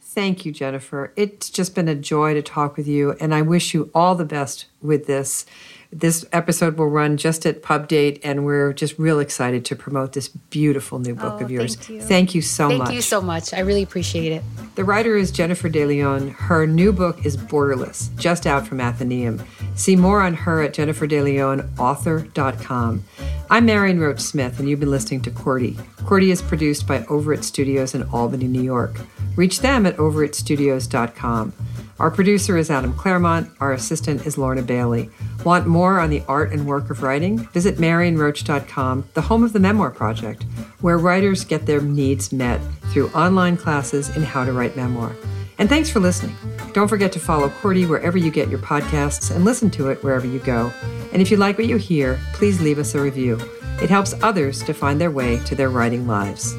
Thank 0.00 0.44
you, 0.44 0.52
Jennifer. 0.52 1.12
It's 1.16 1.50
just 1.50 1.74
been 1.74 1.86
a 1.86 1.94
joy 1.94 2.34
to 2.34 2.42
talk 2.42 2.76
with 2.76 2.88
you, 2.88 3.12
and 3.20 3.34
I 3.34 3.42
wish 3.42 3.74
you 3.74 3.90
all 3.94 4.14
the 4.14 4.24
best 4.24 4.66
with 4.80 5.06
this. 5.06 5.44
This 5.92 6.24
episode 6.32 6.78
will 6.78 6.86
run 6.88 7.16
just 7.16 7.44
at 7.46 7.62
pub 7.62 7.88
date, 7.88 8.20
and 8.22 8.44
we're 8.44 8.72
just 8.72 8.96
real 8.96 9.18
excited 9.18 9.64
to 9.64 9.74
promote 9.74 10.12
this 10.12 10.28
beautiful 10.28 11.00
new 11.00 11.16
book 11.16 11.38
Oh, 11.40 11.44
of 11.44 11.50
yours. 11.50 11.74
thank 11.74 11.88
you. 11.90 12.00
Thank 12.00 12.32
you 12.36 12.42
so 12.42 12.68
Thank 12.68 12.78
much. 12.78 12.86
Thank 12.88 12.94
you 12.96 13.02
so 13.02 13.20
much. 13.20 13.52
I 13.52 13.58
really 13.60 13.82
appreciate 13.82 14.30
it. 14.30 14.44
The 14.76 14.84
writer 14.84 15.16
is 15.16 15.32
Jennifer 15.32 15.68
De 15.68 15.84
Leon. 15.84 16.28
Her 16.30 16.64
new 16.64 16.92
book 16.92 17.26
is 17.26 17.36
Borderless, 17.36 18.16
just 18.16 18.46
out 18.46 18.68
from 18.68 18.78
Atheneum. 18.78 19.44
See 19.74 19.96
more 19.96 20.22
on 20.22 20.34
her 20.34 20.62
at 20.62 20.74
jenniferdeleonauthor.com. 20.74 23.04
I'm 23.50 23.66
Marion 23.66 23.98
Roach 23.98 24.20
Smith, 24.20 24.60
and 24.60 24.68
you've 24.70 24.78
been 24.78 24.92
listening 24.92 25.22
to 25.22 25.30
QWERTY. 25.32 25.74
QWERTY 26.04 26.30
is 26.30 26.40
produced 26.40 26.86
by 26.86 27.04
Over 27.06 27.32
It 27.32 27.42
Studios 27.42 27.96
in 27.96 28.04
Albany, 28.04 28.46
New 28.46 28.62
York. 28.62 29.00
Reach 29.34 29.58
them 29.58 29.86
at 29.86 29.96
overitstudios.com. 29.96 31.52
Our 31.98 32.10
producer 32.10 32.56
is 32.56 32.70
Adam 32.70 32.94
Claremont. 32.94 33.50
Our 33.60 33.72
assistant 33.74 34.24
is 34.26 34.38
Lorna 34.38 34.62
Bailey. 34.62 35.10
Want 35.44 35.66
more 35.66 35.98
on 35.98 36.10
the 36.10 36.22
art 36.28 36.52
and 36.52 36.66
work 36.66 36.90
of 36.90 37.02
writing? 37.02 37.38
Visit 37.48 37.76
marionroach.com, 37.76 39.08
the 39.14 39.22
home 39.22 39.42
of 39.42 39.54
the 39.54 39.60
Memoir 39.60 39.90
Project, 39.90 40.42
where 40.82 40.98
writers 40.98 41.44
get 41.44 41.64
their 41.64 41.80
needs 41.80 42.30
met 42.30 42.60
through 42.92 43.08
online 43.10 43.56
classes 43.56 44.14
in 44.14 44.22
how 44.22 44.44
to 44.44 44.52
write 44.52 44.76
memoir. 44.76 45.16
And 45.58 45.68
thanks 45.68 45.88
for 45.88 45.98
listening. 45.98 46.36
Don't 46.74 46.88
forget 46.88 47.10
to 47.12 47.18
follow 47.18 47.48
QWERTY 47.48 47.88
wherever 47.88 48.18
you 48.18 48.30
get 48.30 48.50
your 48.50 48.58
podcasts 48.58 49.34
and 49.34 49.44
listen 49.44 49.70
to 49.70 49.88
it 49.88 50.02
wherever 50.04 50.26
you 50.26 50.40
go. 50.40 50.70
And 51.12 51.22
if 51.22 51.30
you 51.30 51.38
like 51.38 51.56
what 51.56 51.66
you 51.66 51.78
hear, 51.78 52.20
please 52.34 52.60
leave 52.60 52.78
us 52.78 52.94
a 52.94 53.00
review. 53.00 53.38
It 53.82 53.88
helps 53.88 54.14
others 54.22 54.62
to 54.64 54.74
find 54.74 55.00
their 55.00 55.10
way 55.10 55.38
to 55.44 55.54
their 55.54 55.70
writing 55.70 56.06
lives. 56.06 56.54